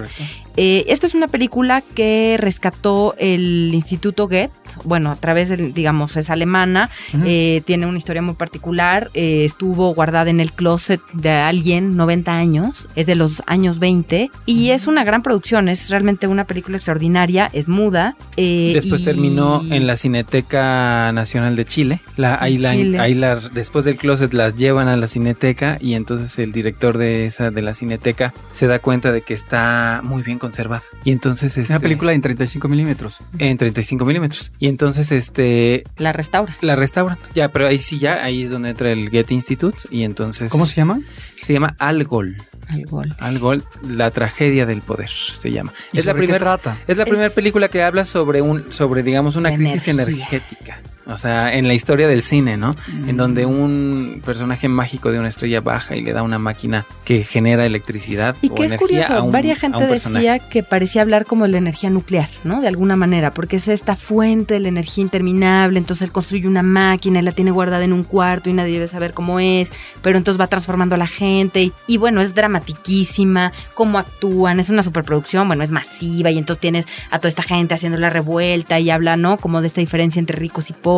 Eh, 0.61 0.85
esta 0.89 1.07
es 1.07 1.15
una 1.15 1.29
película 1.29 1.83
que 1.95 2.37
rescató 2.37 3.15
el 3.17 3.71
Instituto 3.73 4.27
Goethe, 4.27 4.51
bueno, 4.83 5.13
a 5.13 5.15
través 5.15 5.49
de, 5.49 5.57
digamos, 5.57 6.17
es 6.17 6.31
alemana, 6.31 6.91
eh, 7.25 7.63
tiene 7.65 7.87
una 7.87 7.97
historia 7.97 8.23
muy 8.23 8.35
particular, 8.35 9.09
eh, 9.15 9.45
estuvo 9.45 9.95
guardada 9.95 10.31
en 10.31 10.41
el 10.41 10.53
closet 10.53 11.01
de 11.13 11.31
alguien 11.31 11.97
90 11.97 12.37
años, 12.37 12.89
es 12.97 13.07
de 13.07 13.15
los 13.15 13.41
años 13.47 13.79
20 13.79 14.33
y 14.47 14.71
es 14.71 14.89
una 14.89 15.05
gran 15.05 15.23
producción, 15.23 15.69
es 15.69 15.91
realmente 15.91 16.27
una 16.27 16.45
película 16.45 16.77
extraordinaria, 16.77 17.49
es 17.53 17.69
muda. 17.69 18.17
Después 18.37 19.05
terminó 19.05 19.63
en 19.71 19.87
la 19.87 19.97
Cineteca 19.97 21.13
Nacional 21.13 21.55
de 21.55 21.67
Chile, 21.67 22.01
la, 22.17 22.37
ahí, 22.43 22.59
la, 22.59 22.71
ahí 22.71 23.15
la, 23.15 23.37
después 23.37 23.85
del 23.85 23.97
closet 23.97 24.35
las 24.35 24.57
llevan 24.57 24.89
a 24.89 24.97
la 24.97 25.07
Cineteca 25.07 25.79
y 25.81 25.95
entonces 25.95 26.37
el 26.41 26.51
director 26.51 26.99
de 26.99 27.27
esa 27.27 27.53
de 27.53 27.63
la 27.63 27.75
Cineteca 27.75 28.35
se 28.51 28.67
da 28.67 28.81
cuenta 28.81 29.13
de 29.13 29.23
que 29.23 29.35
está 29.35 30.01
muy 30.03 30.25
bien 30.25 30.39
conservada. 30.49 30.83
Y 31.05 31.13
entonces 31.13 31.59
es 31.59 31.69
una 31.69 31.77
este, 31.77 31.85
película 31.85 32.13
en 32.13 32.23
35 32.23 32.69
milímetros. 32.69 33.19
En 33.39 33.57
35 33.57 34.05
milímetros. 34.05 34.51
Y 34.59 34.69
entonces 34.69 35.13
este 35.13 35.85
la 35.99 36.13
restauran. 36.13 36.57
La 36.63 36.75
restauran. 36.75 37.19
Ya, 37.35 37.51
pero 37.51 37.67
ahí 37.67 37.79
sí 37.79 37.99
ya 37.99 38.25
ahí 38.25 38.43
es 38.43 38.51
donde 38.51 38.71
entra 38.71 38.91
el 38.91 39.11
Getty 39.11 39.35
Institute 39.35 39.77
y 39.91 40.05
entonces 40.05 40.51
¿Cómo 40.51 40.67
se 40.67 40.77
llama? 40.77 41.01
Se 41.37 41.53
llama 41.53 41.77
Algol. 41.79 42.37
Algol. 42.69 43.15
Algol, 43.19 43.65
la 43.83 44.11
tragedia 44.11 44.67
del 44.67 44.83
poder 44.83 45.09
se 45.09 45.51
llama. 45.51 45.73
es 45.93 46.05
la 46.07 46.15
primera 46.15 46.59
Es 46.87 46.97
la 46.97 47.05
primera 47.05 47.31
película 47.31 47.69
que 47.69 47.83
habla 47.83 48.05
sobre 48.05 48.41
un 48.43 48.73
sobre 48.73 49.03
digamos 49.03 49.37
una 49.37 49.55
crisis 49.55 49.89
energética. 49.89 50.81
O 51.09 51.17
sea, 51.17 51.55
en 51.55 51.67
la 51.67 51.75
historia 51.75 52.07
del 52.07 52.21
cine, 52.21 52.59
¿no? 52.59 52.73
En 53.07 53.17
donde 53.17 53.47
un 53.47 54.21
personaje 54.25 54.69
mágico 54.69 55.11
de 55.11 55.19
una 55.19 55.29
estrella 55.29 55.63
baja 55.63 55.97
y 55.97 56.03
le 56.03 56.13
da 56.13 56.23
una 56.23 56.39
máquina 56.39 56.85
que 57.05 57.25
genera 57.25 57.65
electricidad. 57.65 58.37
Y 58.43 58.51
que 58.51 58.67
es 58.67 58.75
curioso, 58.75 59.31
varias 59.31 59.59
gente 59.59 59.87
decía 59.87 60.39
que 60.39 60.63
parecía 60.63 61.01
hablar 61.01 61.25
como 61.25 61.47
de 61.47 61.53
la 61.53 61.59
energía 61.59 61.89
nuclear, 61.89 62.29
¿no? 62.45 62.61
De 62.61 62.69
alguna 62.69 62.95
manera, 62.95 63.33
porque 63.33 63.57
es 63.57 63.69
esta 63.69 63.97
fuente 63.97 64.55
de 64.55 64.61
la 64.61 64.69
energía 64.69 65.03
interminable, 65.03 65.79
entonces 65.79 66.07
él 66.07 66.13
construye 66.13 66.47
una 66.47 66.63
máquina 66.63 67.21
y 67.21 67.23
la 67.23 67.33
tiene 67.33 67.53
guardada 67.53 67.85
en 67.85 67.95
un 67.95 68.03
cuarto 68.03 68.51
y 68.51 68.53
nadie 68.53 68.75
debe 68.75 68.87
saber 68.87 69.15
cómo 69.15 69.41
es, 69.41 69.73
pero 70.03 70.19
entonces 70.19 70.39
va 70.39 70.47
transformando 70.47 70.95
a 70.95 70.99
la 70.99 71.07
gente 71.07 71.73
y, 71.87 71.97
bueno, 71.97 72.21
es 72.21 72.35
dramatiquísima, 72.35 73.53
cómo 73.75 73.99
actúan, 73.99 74.61
es 74.61 74.69
una 74.69 74.83
superproducción, 74.83 75.47
bueno, 75.47 75.65
es 75.65 75.71
masiva 75.71 76.31
y 76.31 76.37
entonces 76.37 76.61
tienes 76.61 76.87
a 77.11 77.19
toda 77.19 77.31
esta 77.31 77.43
gente 77.43 77.73
haciendo 77.73 77.97
la 77.99 78.11
revuelta 78.11 78.79
y 78.79 78.91
habla, 78.91 79.17
¿no? 79.17 79.39
Como 79.39 79.63
de 79.63 79.69
esta 79.69 79.81
diferencia 79.81 80.21
entre 80.21 80.37
ricos 80.37 80.69
y 80.69 80.75
pobres 80.75 80.98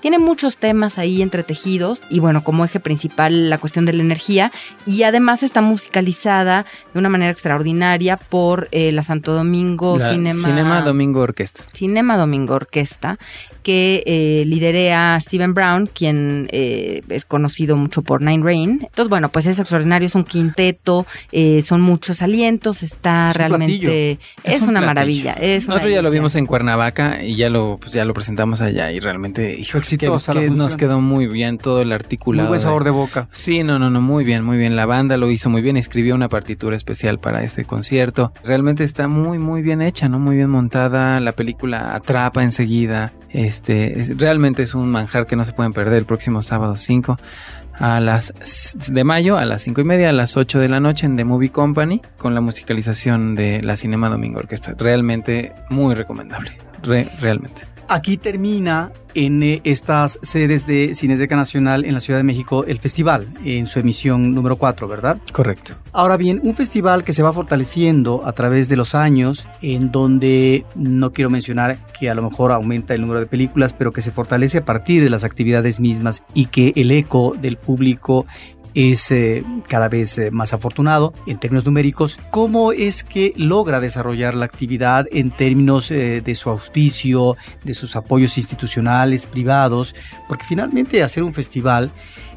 tiene 0.00 0.18
muchos 0.18 0.56
temas 0.56 0.98
ahí 0.98 1.22
entretejidos 1.22 2.02
y 2.10 2.20
bueno, 2.20 2.42
como 2.42 2.64
eje 2.64 2.80
principal 2.80 3.50
la 3.50 3.58
cuestión 3.58 3.84
de 3.86 3.92
la 3.92 4.02
energía 4.02 4.52
y 4.86 5.02
además 5.02 5.42
está 5.42 5.60
musicalizada 5.60 6.64
de 6.92 6.98
una 6.98 7.08
manera 7.08 7.30
extraordinaria 7.30 8.16
por 8.16 8.68
eh, 8.72 8.92
la 8.92 9.02
Santo 9.02 9.32
Domingo 9.32 9.98
Cinema. 9.98 10.40
Cinema 10.40 10.80
Domingo 10.82 11.20
Orquesta. 11.20 11.64
Cinema 11.72 12.16
Domingo 12.16 12.54
Orquesta 12.54 13.18
que 13.66 14.04
eh, 14.06 14.44
liderea 14.46 15.18
Steven 15.20 15.52
Brown, 15.52 15.90
quien 15.92 16.48
eh, 16.52 17.02
es 17.08 17.24
conocido 17.24 17.76
mucho 17.76 18.02
por 18.02 18.22
Nine 18.22 18.44
Rain. 18.44 18.70
Entonces, 18.80 19.08
bueno, 19.08 19.30
pues 19.30 19.48
es 19.48 19.58
extraordinario, 19.58 20.06
es 20.06 20.14
un 20.14 20.22
quinteto, 20.22 21.04
eh, 21.32 21.62
son 21.62 21.80
muchos 21.80 22.22
alientos, 22.22 22.84
está 22.84 23.32
realmente... 23.32 24.20
Es, 24.44 24.62
una 24.62 24.80
maravilla. 24.80 25.32
Es 25.32 25.66
Nosotros 25.66 25.90
ya 25.90 26.00
lo 26.00 26.12
vimos 26.12 26.36
en 26.36 26.46
Cuernavaca 26.46 27.24
y 27.24 27.34
ya 27.34 27.48
lo, 27.48 27.78
pues 27.80 27.90
ya 27.90 28.04
lo 28.04 28.14
presentamos 28.14 28.60
allá 28.60 28.92
y 28.92 29.00
realmente, 29.00 29.58
hijo, 29.58 29.78
exitosa 29.78 30.32
que, 30.32 30.48
nos 30.48 30.76
quedó 30.76 31.00
muy 31.00 31.26
bien 31.26 31.58
todo 31.58 31.82
el 31.82 31.90
articulado. 31.90 32.48
Muy 32.48 32.50
buen 32.50 32.60
sabor 32.60 32.84
de 32.84 32.90
boca. 32.90 33.28
Sí, 33.32 33.64
no, 33.64 33.80
no, 33.80 33.90
no, 33.90 34.00
muy 34.00 34.24
bien, 34.24 34.44
muy 34.44 34.58
bien. 34.58 34.76
La 34.76 34.86
banda 34.86 35.16
lo 35.16 35.28
hizo 35.28 35.50
muy 35.50 35.60
bien, 35.60 35.76
escribió 35.76 36.14
una 36.14 36.28
partitura 36.28 36.76
especial 36.76 37.18
para 37.18 37.42
este 37.42 37.64
concierto. 37.64 38.32
Realmente 38.44 38.84
está 38.84 39.08
muy, 39.08 39.40
muy 39.40 39.60
bien 39.62 39.82
hecha, 39.82 40.08
¿no? 40.08 40.20
Muy 40.20 40.36
bien 40.36 40.50
montada, 40.50 41.18
la 41.18 41.32
película 41.32 41.96
atrapa 41.96 42.44
enseguida. 42.44 43.12
Este, 43.36 43.94
realmente 44.16 44.62
es 44.62 44.74
un 44.74 44.90
manjar 44.90 45.26
que 45.26 45.36
no 45.36 45.44
se 45.44 45.52
pueden 45.52 45.74
perder 45.74 45.98
el 45.98 46.06
próximo 46.06 46.40
sábado 46.40 46.74
5 46.78 47.18
a 47.74 48.00
las 48.00 48.32
de 48.88 49.04
mayo 49.04 49.36
a 49.36 49.44
las 49.44 49.60
5 49.60 49.82
y 49.82 49.84
media 49.84 50.08
a 50.08 50.14
las 50.14 50.38
8 50.38 50.58
de 50.58 50.70
la 50.70 50.80
noche 50.80 51.04
en 51.04 51.18
The 51.18 51.24
Movie 51.26 51.50
Company 51.50 52.00
con 52.16 52.34
la 52.34 52.40
musicalización 52.40 53.34
de 53.34 53.62
la 53.62 53.76
Cinema 53.76 54.08
Domingo 54.08 54.38
Orquesta. 54.38 54.74
Realmente 54.78 55.52
muy 55.68 55.94
recomendable, 55.94 56.56
realmente. 56.82 57.75
Aquí 57.88 58.16
termina 58.16 58.90
en 59.14 59.42
eh, 59.42 59.60
estas 59.64 60.18
sedes 60.22 60.66
de 60.66 60.94
Cineteca 60.94 61.36
Nacional 61.36 61.84
en 61.84 61.94
la 61.94 62.00
Ciudad 62.00 62.18
de 62.18 62.24
México 62.24 62.64
el 62.64 62.78
festival, 62.78 63.26
en 63.44 63.66
su 63.66 63.78
emisión 63.78 64.34
número 64.34 64.56
4, 64.56 64.88
¿verdad? 64.88 65.18
Correcto. 65.32 65.74
Ahora 65.92 66.16
bien, 66.16 66.40
un 66.42 66.54
festival 66.54 67.04
que 67.04 67.12
se 67.12 67.22
va 67.22 67.32
fortaleciendo 67.32 68.22
a 68.26 68.32
través 68.32 68.68
de 68.68 68.76
los 68.76 68.94
años, 68.94 69.46
en 69.62 69.92
donde 69.92 70.66
no 70.74 71.12
quiero 71.12 71.30
mencionar 71.30 71.78
que 71.98 72.10
a 72.10 72.14
lo 72.14 72.22
mejor 72.22 72.52
aumenta 72.52 72.94
el 72.94 73.00
número 73.00 73.20
de 73.20 73.26
películas, 73.26 73.72
pero 73.72 73.92
que 73.92 74.02
se 74.02 74.10
fortalece 74.10 74.58
a 74.58 74.64
partir 74.64 75.02
de 75.02 75.08
las 75.08 75.24
actividades 75.24 75.80
mismas 75.80 76.22
y 76.34 76.46
que 76.46 76.72
el 76.76 76.90
eco 76.90 77.34
del 77.40 77.56
público 77.56 78.26
es 78.76 79.10
eh, 79.10 79.42
cada 79.68 79.88
vez 79.88 80.18
eh, 80.18 80.30
más 80.30 80.52
afortunado 80.52 81.14
en 81.26 81.38
términos 81.38 81.64
numéricos. 81.64 82.20
¿Cómo 82.30 82.72
es 82.72 83.04
que 83.04 83.32
logra 83.36 83.80
desarrollar 83.80 84.34
la 84.34 84.44
actividad 84.44 85.06
en 85.10 85.30
términos 85.30 85.90
eh, 85.90 86.20
de 86.20 86.34
su 86.34 86.50
auspicio, 86.50 87.36
de 87.64 87.72
sus 87.72 87.96
apoyos 87.96 88.36
institucionales, 88.36 89.26
privados? 89.26 89.94
Porque 90.28 90.44
finalmente 90.44 91.02
hacer 91.02 91.22
un 91.22 91.32
festival 91.32 91.90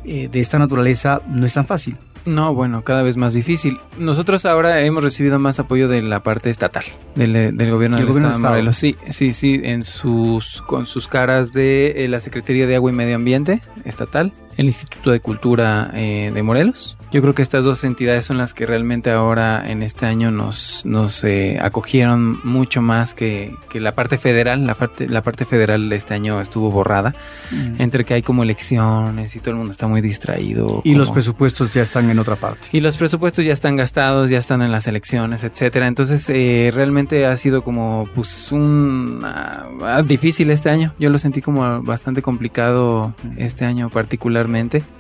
de 0.06 0.40
esta 0.40 0.58
naturaleza 0.58 1.22
no 1.28 1.46
es 1.46 1.54
tan 1.54 1.66
fácil. 1.66 1.98
No, 2.26 2.54
bueno, 2.54 2.84
cada 2.84 3.04
vez 3.04 3.18
más 3.18 3.34
difícil. 3.34 3.78
Nosotros 3.98 4.46
ahora 4.46 4.80
hemos 4.82 5.04
recibido 5.04 5.40
más 5.40 5.60
apoyo 5.60 5.90
de 5.90 6.02
la 6.02 6.24
parte 6.24 6.50
estatal, 6.50 6.86
del, 7.16 7.54
gobierno 7.70 7.98
del, 7.98 8.08
Estado, 8.08 8.34
de 8.34 8.40
Morelos. 8.40 8.78
Sí, 8.78 8.96
sí, 9.10 9.34
sí, 9.34 9.60
en 9.62 9.84
sus, 9.84 10.62
con 10.62 10.86
sus 10.86 11.10
caras 11.10 11.52
de 11.52 12.06
la 12.10 12.22
Secretaría 12.22 12.66
de 12.66 12.78
Agua 12.78 12.92
y 12.92 12.94
Medio 12.94 13.18
Ambiente 13.18 13.62
estatal, 13.84 14.32
el 14.60 14.66
Instituto 14.66 15.12
de 15.12 15.22
Cultura 15.22 15.90
eh, 15.94 16.32
de 16.34 16.44
Morelos. 16.44 16.98
Yo 17.14 17.22
creo 17.22 17.34
que 17.34 17.42
estas 17.42 17.64
dos 17.64 17.84
entidades 17.86 18.26
son 18.26 18.38
las 18.38 18.54
que 18.54 18.66
realmente 18.66 19.10
ahora 19.10 19.64
en 19.66 19.82
este 19.82 20.06
año 20.06 20.32
nos, 20.32 20.86
nos 20.86 21.24
eh, 21.24 21.58
acogieron 21.60 22.40
mucho 22.44 22.82
más 22.82 23.14
que, 23.14 23.56
que, 23.70 23.80
la 23.80 23.94
parte 23.94 24.18
federal. 24.18 24.68
La 24.68 24.76
parte, 24.76 25.08
la 25.08 25.24
parte 25.24 25.46
federal 25.46 25.90
de 25.90 25.96
este 25.96 26.14
año 26.14 26.42
estuvo 26.42 26.70
borrada, 26.70 27.16
mm. 27.52 27.82
entre 27.82 28.04
que 28.04 28.16
hay 28.16 28.22
como 28.22 28.44
elecciones 28.44 29.36
y 29.36 29.40
todo 29.40 29.52
el 29.52 29.56
mundo 29.56 29.72
está 29.72 29.88
muy 29.88 30.02
distraído. 30.02 30.82
Y 30.84 30.94
los 30.94 31.10
presupuestos 31.10 31.74
ya 31.74 31.82
están 31.82 32.10
en 32.10 32.20
otra 32.20 32.36
parte. 32.36 32.68
Y 32.74 32.82
los 32.82 32.98
presupuestos 32.98 33.46
ya 33.46 33.54
están 33.54 33.78
gastados, 33.78 34.30
ya 34.30 34.40
están 34.40 34.62
en 34.62 34.74
las 34.74 34.88
elecciones, 34.88 35.46
etcétera. 35.46 35.88
Entonces 35.88 36.30
eh, 36.30 36.70
realmente 36.76 37.26
ha 37.26 37.38
sido 37.38 37.64
como 37.64 38.10
pues 38.14 38.52
un 38.52 39.22
ah, 39.24 40.04
difícil 40.06 40.52
este 40.52 40.70
año. 40.70 40.94
Yo 41.00 41.10
lo 41.10 41.18
sentí 41.18 41.42
como 41.42 41.82
bastante 41.82 42.22
complicado 42.22 43.16
este 43.38 43.64
año 43.64 43.90
particularmente 43.90 44.49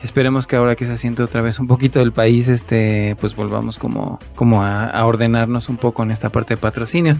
Esperemos 0.03 0.47
que 0.47 0.55
ahora 0.55 0.75
que 0.75 0.85
se 0.85 0.93
asiente 0.93 1.23
otra 1.23 1.41
vez 1.41 1.59
un 1.59 1.67
poquito 1.67 1.99
del 1.99 2.11
país, 2.11 2.47
este, 2.47 3.15
pues 3.19 3.35
volvamos 3.35 3.77
como, 3.77 4.19
como 4.35 4.63
a, 4.63 5.05
ordenarnos 5.05 5.69
un 5.69 5.77
poco 5.77 6.03
en 6.03 6.11
esta 6.11 6.29
parte 6.29 6.55
de 6.55 6.57
patrocinio. 6.57 7.17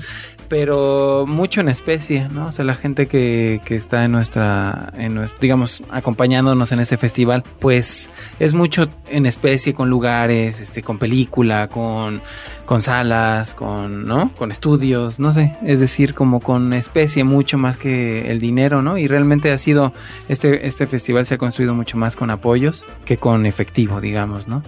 Pero 0.47 1.25
mucho 1.27 1.61
en 1.61 1.69
especie, 1.69 2.27
¿no? 2.29 2.47
O 2.47 2.51
sea, 2.51 2.65
la 2.65 2.73
gente 2.73 3.07
que, 3.07 3.61
que 3.65 3.75
está 3.75 4.05
en 4.05 4.11
nuestra, 4.11 4.91
en 4.97 5.19
digamos, 5.39 5.83
acompañándonos 5.89 6.71
en 6.71 6.79
este 6.79 6.97
festival, 6.97 7.43
pues 7.59 8.09
es 8.39 8.53
mucho 8.53 8.89
en 9.09 9.25
especie, 9.25 9.73
con 9.73 9.89
lugares, 9.89 10.59
este, 10.59 10.81
con 10.81 10.97
película, 10.97 11.67
con, 11.67 12.21
con 12.69 12.82
salas, 12.82 13.55
con, 13.55 14.05
¿no? 14.05 14.32
Con 14.38 14.51
estudios, 14.51 15.19
no 15.19 15.34
sé. 15.34 15.55
Es 15.65 15.79
decir, 15.79 16.13
como 16.13 16.39
con 16.39 16.71
especie 16.73 17.23
mucho 17.23 17.58
más 17.58 17.79
que 17.79 18.29
el 18.29 18.39
dinero, 18.39 18.84
¿no? 18.84 18.99
Y 18.99 19.08
realmente 19.08 19.51
ha 19.51 19.58
sido, 19.58 19.91
este, 20.27 20.67
este 20.67 20.86
festival 20.86 21.25
se 21.25 21.34
ha 21.34 21.38
construido 21.39 21.73
mucho 21.73 21.97
más 21.97 22.15
con 22.15 22.29
apoyos 22.29 22.86
que 23.05 23.17
con 23.17 23.47
efectivo, 23.47 23.99
digamos, 23.99 24.47
¿no? 24.47 24.62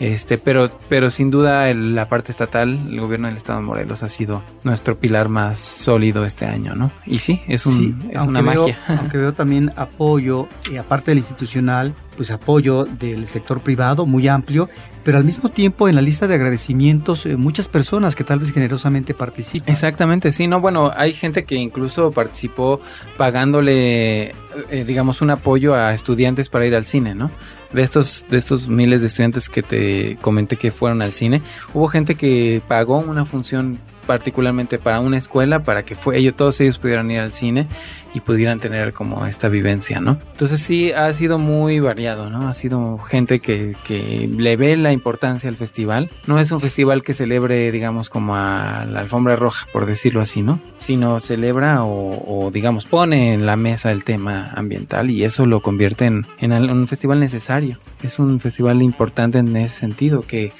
Este, 0.00 0.38
pero, 0.38 0.70
pero 0.88 1.10
sin 1.10 1.30
duda 1.30 1.72
la 1.74 2.08
parte 2.08 2.32
estatal, 2.32 2.70
el 2.88 2.98
gobierno 2.98 3.28
del 3.28 3.36
estado 3.36 3.58
de 3.60 3.66
Morelos 3.66 4.02
ha 4.02 4.08
sido 4.08 4.42
nuestro 4.64 4.98
pilar 4.98 5.28
más 5.28 5.60
sólido 5.60 6.24
este 6.24 6.46
año, 6.46 6.74
¿no? 6.74 6.90
Y 7.04 7.18
sí, 7.18 7.42
es, 7.48 7.66
un, 7.66 8.10
es 8.10 8.22
una 8.22 8.40
magia. 8.40 8.80
Aunque 8.88 9.18
veo 9.18 9.34
también 9.34 9.72
apoyo, 9.76 10.48
y 10.72 10.78
aparte 10.78 11.10
del 11.10 11.18
institucional, 11.18 11.94
pues 12.16 12.30
apoyo 12.30 12.84
del 12.84 13.26
sector 13.26 13.60
privado 13.60 14.06
muy 14.06 14.26
amplio, 14.26 14.68
pero 15.04 15.18
al 15.18 15.24
mismo 15.24 15.48
tiempo 15.48 15.88
en 15.88 15.94
la 15.94 16.02
lista 16.02 16.26
de 16.26 16.34
agradecimientos 16.34 17.26
eh, 17.26 17.36
muchas 17.36 17.68
personas 17.68 18.14
que 18.14 18.24
tal 18.24 18.38
vez 18.38 18.52
generosamente 18.52 19.14
participan. 19.14 19.68
Exactamente, 19.68 20.32
sí, 20.32 20.46
no, 20.46 20.60
bueno, 20.60 20.92
hay 20.94 21.12
gente 21.12 21.44
que 21.44 21.56
incluso 21.56 22.10
participó 22.10 22.80
pagándole, 23.16 24.34
eh, 24.70 24.84
digamos, 24.86 25.20
un 25.20 25.30
apoyo 25.30 25.74
a 25.74 25.92
estudiantes 25.92 26.48
para 26.48 26.66
ir 26.66 26.74
al 26.74 26.84
cine, 26.84 27.14
¿no? 27.14 27.30
de 27.72 27.82
estos, 27.82 28.26
de 28.28 28.38
estos 28.38 28.68
miles 28.68 29.00
de 29.00 29.06
estudiantes 29.06 29.48
que 29.48 29.62
te 29.62 30.16
comenté 30.20 30.56
que 30.56 30.70
fueron 30.70 31.02
al 31.02 31.12
cine, 31.12 31.42
hubo 31.74 31.88
gente 31.88 32.14
que 32.14 32.62
pagó 32.68 32.98
una 32.98 33.24
función 33.24 33.78
particularmente 34.06 34.78
para 34.78 35.00
una 35.00 35.18
escuela, 35.18 35.62
para 35.62 35.84
que 35.84 35.94
fue, 35.94 36.18
ellos, 36.18 36.34
todos 36.36 36.60
ellos 36.60 36.78
pudieran 36.78 37.10
ir 37.10 37.20
al 37.20 37.32
cine 37.32 37.66
y 38.14 38.20
pudieran 38.20 38.60
tener 38.60 38.92
como 38.92 39.26
esta 39.26 39.48
vivencia, 39.48 40.00
¿no? 40.00 40.18
Entonces 40.32 40.60
sí, 40.60 40.92
ha 40.92 41.12
sido 41.14 41.38
muy 41.38 41.80
variado, 41.80 42.28
¿no? 42.28 42.48
Ha 42.48 42.54
sido 42.54 42.98
gente 42.98 43.40
que, 43.40 43.74
que 43.84 44.28
le 44.36 44.56
ve 44.56 44.76
la 44.76 44.92
importancia 44.92 45.48
al 45.48 45.56
festival. 45.56 46.10
No 46.26 46.38
es 46.38 46.52
un 46.52 46.60
festival 46.60 47.02
que 47.02 47.14
celebre, 47.14 47.72
digamos, 47.72 48.10
como 48.10 48.36
a 48.36 48.84
la 48.88 49.00
alfombra 49.00 49.36
roja, 49.36 49.66
por 49.72 49.86
decirlo 49.86 50.20
así, 50.20 50.42
¿no? 50.42 50.60
Sino 50.76 51.20
celebra 51.20 51.84
o, 51.84 52.46
o 52.46 52.50
digamos, 52.50 52.84
pone 52.84 53.32
en 53.32 53.46
la 53.46 53.56
mesa 53.56 53.90
el 53.90 54.04
tema 54.04 54.52
ambiental 54.54 55.10
y 55.10 55.24
eso 55.24 55.46
lo 55.46 55.60
convierte 55.60 56.04
en, 56.04 56.26
en 56.38 56.52
un 56.52 56.88
festival 56.88 57.20
necesario. 57.20 57.78
Es 58.02 58.18
un 58.18 58.40
festival 58.40 58.82
importante 58.82 59.38
en 59.38 59.56
ese 59.56 59.80
sentido 59.80 60.26
que 60.26 60.52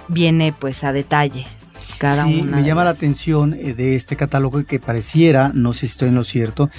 viene 0.08 0.54
pues 0.58 0.84
a 0.84 0.92
detalle 0.92 1.46
cada 1.98 2.24
sí, 2.24 2.40
una. 2.42 2.56
me 2.58 2.64
llama 2.64 2.84
la 2.84 2.90
atención 2.90 3.54
eh, 3.54 3.74
de 3.74 3.96
este 3.96 4.16
catálogo 4.16 4.64
que 4.64 4.78
pareciera, 4.80 5.50
no 5.54 5.72
sé 5.72 5.80
si 5.80 5.86
estoy 5.86 6.08
en 6.08 6.14
lo 6.14 6.24
cierto, 6.24 6.70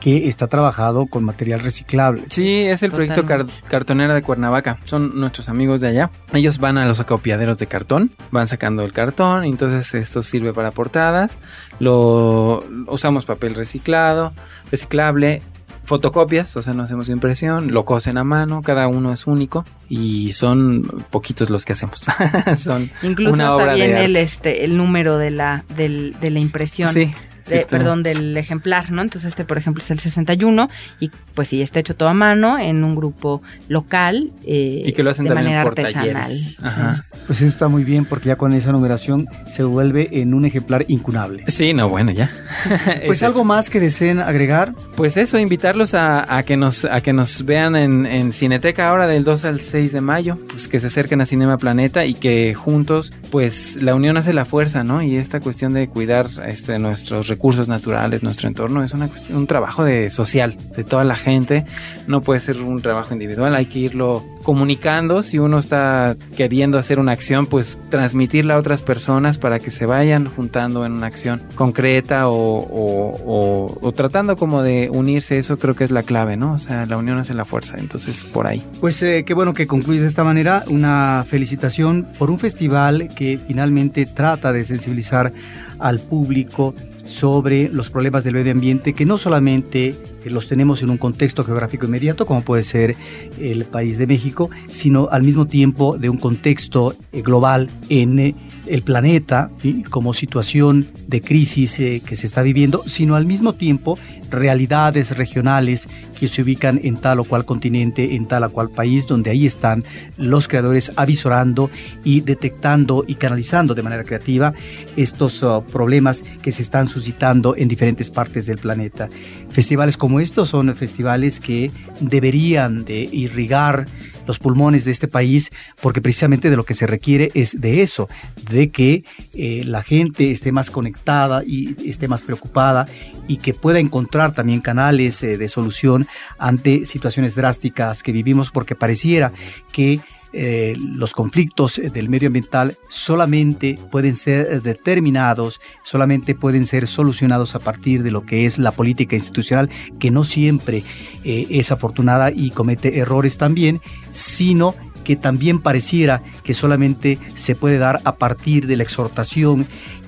que 0.00 0.28
está 0.28 0.46
trabajado 0.46 1.06
con 1.06 1.24
material 1.24 1.60
reciclable. 1.60 2.24
Sí, 2.28 2.60
es 2.66 2.82
el 2.82 2.90
proyecto 2.92 3.24
car- 3.26 3.46
Cartonera 3.68 4.14
de 4.14 4.22
Cuernavaca. 4.22 4.78
Son 4.84 5.18
nuestros 5.18 5.48
amigos 5.48 5.80
de 5.80 5.88
allá. 5.88 6.10
Ellos 6.32 6.58
van 6.58 6.76
a 6.78 6.86
los 6.86 7.00
acopiaderos 7.00 7.58
de 7.58 7.66
cartón, 7.66 8.10
van 8.30 8.46
sacando 8.48 8.84
el 8.84 8.92
cartón, 8.92 9.44
entonces 9.44 9.94
esto 9.94 10.22
sirve 10.22 10.52
para 10.52 10.70
portadas. 10.70 11.38
Lo 11.78 12.64
usamos 12.88 13.24
papel 13.24 13.54
reciclado, 13.54 14.32
reciclable, 14.70 15.42
fotocopias, 15.86 16.56
o 16.56 16.62
sea, 16.62 16.74
no 16.74 16.82
hacemos 16.82 17.08
impresión, 17.08 17.72
lo 17.72 17.84
cosen 17.84 18.18
a 18.18 18.24
mano, 18.24 18.60
cada 18.62 18.88
uno 18.88 19.12
es 19.12 19.26
único 19.26 19.64
y 19.88 20.32
son 20.32 20.82
poquitos 21.10 21.48
los 21.48 21.64
que 21.64 21.72
hacemos. 21.72 22.00
son 22.58 22.90
Incluso 23.02 23.32
una 23.32 23.44
hasta 23.44 23.56
obra 23.56 23.72
de 23.72 23.74
viene 23.76 24.04
el 24.04 24.16
arte. 24.16 24.22
este 24.22 24.64
el 24.64 24.76
número 24.76 25.16
de 25.16 25.30
la 25.30 25.64
del, 25.76 26.16
de 26.20 26.30
la 26.30 26.40
impresión. 26.40 26.88
Sí. 26.88 27.14
Sí, 27.46 27.54
de- 27.54 27.60
tú- 27.62 27.68
perdón, 27.70 28.02
del 28.02 28.36
ejemplar, 28.36 28.90
¿no? 28.92 29.02
Entonces 29.02 29.28
este, 29.28 29.44
por 29.44 29.58
ejemplo, 29.58 29.82
es 29.82 29.90
el 29.90 29.98
61 29.98 30.68
y 31.00 31.10
pues 31.34 31.48
sí, 31.48 31.60
está 31.62 31.80
hecho 31.80 31.94
todo 31.96 32.08
a 32.08 32.14
mano 32.14 32.58
en 32.58 32.82
un 32.84 32.94
grupo 32.96 33.42
local 33.68 34.32
eh, 34.46 34.82
Y 34.86 34.92
que 34.92 35.02
lo 35.02 35.10
hacen 35.10 35.26
de 35.26 35.34
manera 35.34 35.62
por 35.64 35.78
artesanal. 35.78 36.32
Ajá. 36.62 37.04
Pues 37.26 37.40
eso 37.40 37.46
está 37.48 37.68
muy 37.68 37.84
bien 37.84 38.04
porque 38.04 38.28
ya 38.28 38.36
con 38.36 38.52
esa 38.52 38.72
numeración 38.72 39.28
se 39.48 39.62
vuelve 39.64 40.08
en 40.22 40.32
un 40.34 40.44
ejemplar 40.44 40.84
incunable. 40.88 41.44
Sí, 41.48 41.74
no, 41.74 41.88
bueno, 41.88 42.10
ya. 42.12 42.30
Pues 43.06 43.18
Es 43.18 43.22
algo 43.22 43.38
eso. 43.40 43.44
más 43.44 43.70
que 43.70 43.80
deseen 43.80 44.18
agregar. 44.20 44.74
Pues 44.96 45.16
eso, 45.16 45.38
invitarlos 45.38 45.94
a, 45.94 46.36
a 46.36 46.42
que 46.42 46.56
nos 46.56 46.84
a 46.84 47.00
que 47.00 47.12
nos 47.12 47.44
vean 47.44 47.76
en, 47.76 48.06
en 48.06 48.32
Cineteca 48.32 48.88
ahora 48.88 49.06
del 49.06 49.24
2 49.24 49.44
al 49.44 49.60
6 49.60 49.92
de 49.92 50.00
mayo, 50.00 50.38
pues 50.48 50.68
que 50.68 50.78
se 50.78 50.86
acerquen 50.88 51.20
a 51.20 51.26
Cinema 51.26 51.58
Planeta 51.58 52.04
y 52.04 52.14
que 52.14 52.54
juntos, 52.54 53.12
pues 53.30 53.80
la 53.82 53.94
unión 53.94 54.16
hace 54.16 54.32
la 54.32 54.44
fuerza, 54.44 54.84
¿no? 54.84 55.02
Y 55.02 55.16
esta 55.16 55.40
cuestión 55.40 55.74
de 55.74 55.88
cuidar 55.88 56.26
este, 56.46 56.78
nuestros 56.78 57.28
recursos 57.28 57.35
naturales, 57.68 58.22
nuestro 58.22 58.48
entorno, 58.48 58.82
es 58.82 58.92
una 58.92 59.08
cuestión, 59.08 59.38
un 59.38 59.46
trabajo 59.46 59.84
de 59.84 60.10
social, 60.10 60.56
de 60.76 60.84
toda 60.84 61.04
la 61.04 61.14
gente, 61.16 61.64
no 62.06 62.20
puede 62.20 62.40
ser 62.40 62.60
un 62.60 62.80
trabajo 62.82 63.12
individual, 63.12 63.54
hay 63.54 63.66
que 63.66 63.78
irlo 63.78 64.24
comunicando, 64.42 65.22
si 65.22 65.38
uno 65.38 65.58
está 65.58 66.16
queriendo 66.36 66.78
hacer 66.78 66.98
una 67.00 67.12
acción, 67.12 67.46
pues 67.46 67.78
transmitirla 67.90 68.54
a 68.54 68.58
otras 68.58 68.82
personas 68.82 69.38
para 69.38 69.58
que 69.58 69.70
se 69.70 69.86
vayan 69.86 70.26
juntando 70.26 70.86
en 70.86 70.92
una 70.92 71.06
acción 71.08 71.42
concreta 71.56 72.28
o, 72.28 72.58
o- 72.58 73.16
o- 73.26 73.78
o 73.80 73.92
tratando 73.92 74.36
como 74.36 74.62
de 74.62 74.88
unirse, 74.92 75.38
eso 75.38 75.56
creo 75.58 75.74
que 75.74 75.84
es 75.84 75.90
la 75.90 76.02
clave, 76.02 76.36
¿no? 76.36 76.52
O 76.52 76.58
sea, 76.58 76.86
la 76.86 76.96
unión 76.96 77.18
hace 77.18 77.34
la 77.34 77.44
fuerza, 77.44 77.74
entonces 77.78 78.24
por 78.24 78.46
ahí. 78.46 78.62
Pues 78.80 79.02
eh, 79.02 79.24
qué 79.26 79.34
bueno 79.34 79.52
que 79.54 79.66
concluyes 79.66 80.02
de 80.02 80.08
esta 80.08 80.24
manera. 80.24 80.64
Una 80.68 81.24
felicitación 81.28 82.06
por 82.18 82.30
un 82.30 82.38
festival 82.38 83.08
que 83.16 83.38
finalmente 83.46 84.06
trata 84.06 84.52
de 84.52 84.64
sensibilizar 84.64 85.32
al 85.78 85.98
público 86.00 86.74
sobre 87.06 87.68
los 87.68 87.90
problemas 87.90 88.24
del 88.24 88.34
medio 88.34 88.52
ambiente 88.52 88.92
que 88.92 89.06
no 89.06 89.18
solamente 89.18 89.88
eh, 89.88 90.30
los 90.30 90.48
tenemos 90.48 90.82
en 90.82 90.90
un 90.90 90.98
contexto 90.98 91.44
geográfico 91.44 91.86
inmediato 91.86 92.26
como 92.26 92.42
puede 92.42 92.62
ser 92.62 92.96
el 93.40 93.64
país 93.64 93.98
de 93.98 94.06
México, 94.06 94.50
sino 94.70 95.08
al 95.10 95.22
mismo 95.22 95.46
tiempo 95.46 95.98
de 95.98 96.08
un 96.08 96.18
contexto 96.18 96.94
eh, 97.12 97.22
global 97.22 97.70
en 97.88 98.18
eh, 98.18 98.34
el 98.66 98.82
planeta 98.82 99.50
como 99.90 100.12
situación 100.12 100.88
de 101.06 101.20
crisis 101.20 101.76
que 101.76 102.16
se 102.16 102.26
está 102.26 102.42
viviendo, 102.42 102.82
sino 102.86 103.14
al 103.14 103.26
mismo 103.26 103.52
tiempo 103.54 103.98
realidades 104.30 105.16
regionales 105.16 105.88
que 106.18 106.28
se 106.28 106.42
ubican 106.42 106.80
en 106.82 106.96
tal 106.96 107.20
o 107.20 107.24
cual 107.24 107.44
continente, 107.44 108.16
en 108.16 108.26
tal 108.26 108.44
o 108.44 108.50
cual 108.50 108.70
país, 108.70 109.06
donde 109.06 109.30
ahí 109.30 109.46
están 109.46 109.84
los 110.16 110.48
creadores 110.48 110.92
avisorando 110.96 111.70
y 112.04 112.20
detectando 112.22 113.04
y 113.06 113.14
canalizando 113.14 113.74
de 113.74 113.82
manera 113.82 114.04
creativa 114.04 114.52
estos 114.96 115.42
uh, 115.42 115.62
problemas 115.70 116.24
que 116.42 116.52
se 116.52 116.62
están 116.62 116.88
suscitando 116.88 117.54
en 117.56 117.68
diferentes 117.68 118.10
partes 118.10 118.46
del 118.46 118.58
planeta. 118.58 119.08
Festivales 119.50 119.96
como 119.96 120.20
estos 120.20 120.48
son 120.48 120.74
festivales 120.74 121.40
que 121.40 121.70
deberían 122.00 122.84
de 122.84 123.00
irrigar 123.00 123.86
los 124.26 124.38
pulmones 124.38 124.84
de 124.84 124.90
este 124.90 125.08
país 125.08 125.50
porque 125.80 126.00
precisamente 126.00 126.50
de 126.50 126.56
lo 126.56 126.64
que 126.64 126.74
se 126.74 126.86
requiere 126.86 127.30
es 127.34 127.60
de 127.60 127.82
eso, 127.82 128.08
de 128.50 128.70
que 128.70 129.04
eh, 129.34 129.62
la 129.64 129.82
gente 129.82 130.30
esté 130.30 130.52
más 130.52 130.70
conectada 130.70 131.42
y 131.44 131.76
esté 131.88 132.08
más 132.08 132.22
preocupada 132.22 132.86
y 133.28 133.38
que 133.38 133.54
pueda 133.54 133.78
encontrar 133.78 134.34
también 134.34 134.60
canales 134.60 135.22
eh, 135.22 135.38
de 135.38 135.48
solución 135.48 136.06
ante 136.38 136.86
situaciones 136.86 137.34
drásticas 137.34 138.02
que 138.02 138.12
vivimos 138.12 138.50
porque 138.50 138.74
pareciera 138.74 139.32
que 139.72 140.00
eh, 140.38 140.76
los 140.78 141.14
conflictos 141.14 141.80
del 141.94 142.10
medio 142.10 142.26
ambiental 142.26 142.76
solamente 142.88 143.78
pueden 143.90 144.14
ser 144.14 144.60
determinados, 144.60 145.62
solamente 145.82 146.34
pueden 146.34 146.66
ser 146.66 146.86
solucionados 146.86 147.54
a 147.54 147.58
partir 147.58 148.02
de 148.02 148.10
lo 148.10 148.26
que 148.26 148.44
es 148.44 148.58
la 148.58 148.72
política 148.72 149.16
institucional, 149.16 149.70
que 149.98 150.10
no 150.10 150.24
siempre 150.24 150.84
eh, 151.24 151.46
es 151.48 151.72
afortunada 151.72 152.30
y 152.30 152.50
comete 152.50 152.98
errores 152.98 153.38
también, 153.38 153.80
sino 154.10 154.74
que 155.04 155.16
también 155.16 155.60
pareciera 155.60 156.22
que 156.42 156.52
solamente 156.52 157.18
se 157.34 157.54
puede 157.54 157.78
dar 157.78 158.02
a 158.04 158.16
partir 158.16 158.66
de 158.66 158.76
la 158.76 158.82
exhortación 158.82 159.66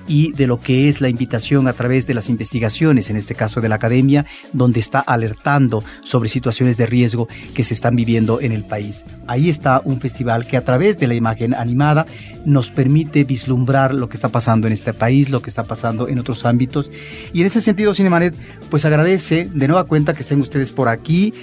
y 0.09 0.31
de 0.33 0.47
lo 0.47 0.59
que 0.59 0.89
es 0.89 0.99
la 0.99 1.07
invitación 1.07 1.67
a 1.67 1.73
través 1.73 2.07
de 2.07 2.15
las 2.15 2.29
investigaciones, 2.29 3.09
en 3.11 3.15
este 3.15 3.35
caso 3.35 3.61
de 3.61 3.69
la 3.69 3.75
academia, 3.75 4.25
donde 4.51 4.79
está 4.79 4.99
alertando 4.99 5.83
sobre 6.03 6.29
situaciones 6.29 6.77
de 6.77 6.87
riesgo 6.87 7.29
que 7.53 7.63
se 7.63 7.75
están 7.75 7.95
viviendo 7.95 8.41
en 8.41 8.51
el 8.51 8.65
país. 8.65 9.05
Ahí 9.27 9.49
está 9.49 9.81
un 9.85 10.01
festival 10.01 10.47
que 10.47 10.57
a 10.57 10.65
través 10.65 10.97
de 10.97 11.07
la 11.07 11.13
imagen 11.13 11.53
animada 11.53 12.07
nos 12.43 12.71
permite 12.71 13.23
vislumbrar 13.23 13.93
lo 13.93 14.09
que 14.09 14.17
está 14.17 14.29
pasando 14.29 14.65
en 14.65 14.73
este 14.73 14.93
país, 14.93 15.29
lo 15.29 15.43
que 15.43 15.49
está 15.51 15.63
pasando 15.63 16.07
en 16.07 16.17
otros 16.17 16.43
ámbitos. 16.43 16.89
Y 17.31 17.41
en 17.41 17.47
ese 17.47 17.61
sentido, 17.61 17.93
Cinemanet, 17.93 18.33
pues 18.71 18.85
agradece 18.85 19.47
de 19.53 19.67
nueva 19.67 19.83
cuenta 19.83 20.15
que 20.15 20.21
estén 20.21 20.41
ustedes 20.41 20.71
por 20.71 20.87
aquí 20.87 21.33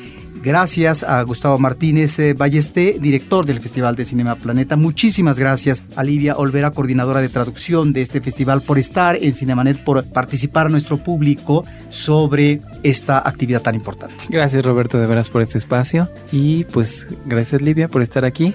Gracias 0.42 1.02
a 1.02 1.22
Gustavo 1.22 1.58
Martínez 1.58 2.18
eh, 2.18 2.34
Ballesté, 2.34 2.98
director 3.00 3.46
del 3.46 3.60
Festival 3.60 3.96
de 3.96 4.04
Cinema 4.04 4.36
Planeta. 4.36 4.76
Muchísimas 4.76 5.38
gracias 5.38 5.84
a 5.96 6.04
Livia 6.04 6.36
Olvera, 6.36 6.70
coordinadora 6.70 7.20
de 7.20 7.28
traducción 7.28 7.92
de 7.92 8.02
este 8.02 8.20
festival, 8.20 8.62
por 8.62 8.78
estar 8.78 9.16
en 9.20 9.32
Cinemanet, 9.32 9.82
por 9.82 10.04
participar 10.04 10.66
a 10.66 10.68
nuestro 10.68 10.98
público 10.98 11.64
sobre 11.88 12.60
esta 12.82 13.18
actividad 13.18 13.62
tan 13.62 13.74
importante. 13.74 14.16
Gracias 14.28 14.64
Roberto 14.64 14.98
de 14.98 15.06
veras 15.06 15.28
por 15.28 15.42
este 15.42 15.58
espacio 15.58 16.08
y 16.32 16.64
pues 16.64 17.06
gracias 17.24 17.62
Livia 17.62 17.88
por 17.88 18.02
estar 18.02 18.24
aquí 18.24 18.54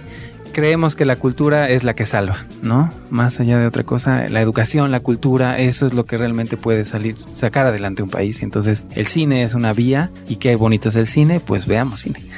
creemos 0.51 0.95
que 0.95 1.05
la 1.05 1.15
cultura 1.15 1.69
es 1.69 1.83
la 1.83 1.93
que 1.93 2.05
salva, 2.05 2.45
¿no? 2.61 2.89
Más 3.09 3.39
allá 3.39 3.57
de 3.57 3.65
otra 3.65 3.83
cosa, 3.83 4.27
la 4.29 4.41
educación, 4.41 4.91
la 4.91 4.99
cultura, 4.99 5.59
eso 5.59 5.85
es 5.85 5.93
lo 5.93 6.05
que 6.05 6.17
realmente 6.17 6.57
puede 6.57 6.85
salir, 6.85 7.15
sacar 7.33 7.65
adelante 7.65 8.03
un 8.03 8.09
país. 8.09 8.41
Entonces, 8.43 8.83
el 8.95 9.07
cine 9.07 9.43
es 9.43 9.53
una 9.53 9.73
vía 9.73 10.11
y 10.27 10.37
qué 10.37 10.55
bonito 10.55 10.89
es 10.89 10.95
el 10.95 11.07
cine, 11.07 11.39
pues 11.39 11.65
veamos 11.65 12.01
cine. 12.01 12.21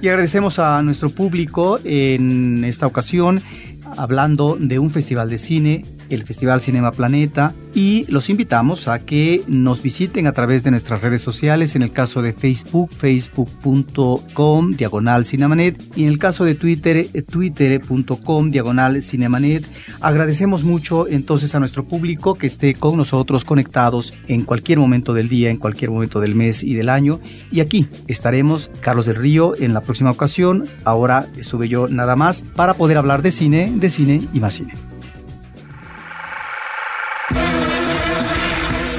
Y 0.00 0.08
agradecemos 0.08 0.58
a 0.58 0.82
nuestro 0.82 1.10
público 1.10 1.78
en 1.84 2.64
esta 2.64 2.88
ocasión 2.88 3.40
hablando 3.96 4.56
de 4.58 4.80
un 4.80 4.90
festival 4.90 5.30
de 5.30 5.38
cine 5.38 5.84
el 6.14 6.24
Festival 6.24 6.60
Cinema 6.60 6.92
Planeta 6.92 7.54
y 7.74 8.04
los 8.08 8.30
invitamos 8.30 8.88
a 8.88 8.98
que 9.00 9.42
nos 9.46 9.82
visiten 9.82 10.26
a 10.26 10.32
través 10.32 10.62
de 10.62 10.70
nuestras 10.70 11.02
redes 11.02 11.22
sociales, 11.22 11.74
en 11.74 11.82
el 11.82 11.90
caso 11.90 12.22
de 12.22 12.32
Facebook, 12.32 12.90
facebook.com, 12.92 14.72
diagonal 14.72 15.24
Cinemanet, 15.24 15.82
y 15.96 16.02
en 16.04 16.08
el 16.08 16.18
caso 16.18 16.44
de 16.44 16.54
Twitter, 16.54 17.08
twitter.com, 17.30 18.50
diagonal 18.50 19.02
Cinemanet. 19.02 19.64
Agradecemos 20.00 20.64
mucho 20.64 21.08
entonces 21.08 21.54
a 21.54 21.60
nuestro 21.60 21.84
público 21.84 22.34
que 22.34 22.46
esté 22.46 22.74
con 22.74 22.96
nosotros 22.96 23.44
conectados 23.44 24.12
en 24.28 24.42
cualquier 24.42 24.78
momento 24.78 25.14
del 25.14 25.28
día, 25.28 25.50
en 25.50 25.56
cualquier 25.56 25.90
momento 25.90 26.20
del 26.20 26.34
mes 26.34 26.62
y 26.62 26.74
del 26.74 26.88
año. 26.88 27.20
Y 27.50 27.60
aquí 27.60 27.88
estaremos, 28.06 28.70
Carlos 28.80 29.06
del 29.06 29.16
Río, 29.16 29.54
en 29.58 29.74
la 29.74 29.80
próxima 29.80 30.10
ocasión. 30.10 30.64
Ahora 30.84 31.26
sube 31.40 31.68
yo 31.68 31.88
nada 31.88 32.16
más 32.16 32.44
para 32.54 32.74
poder 32.74 32.98
hablar 32.98 33.22
de 33.22 33.30
cine, 33.30 33.72
de 33.74 33.90
cine 33.90 34.22
y 34.32 34.40
más 34.40 34.54
cine. 34.54 34.91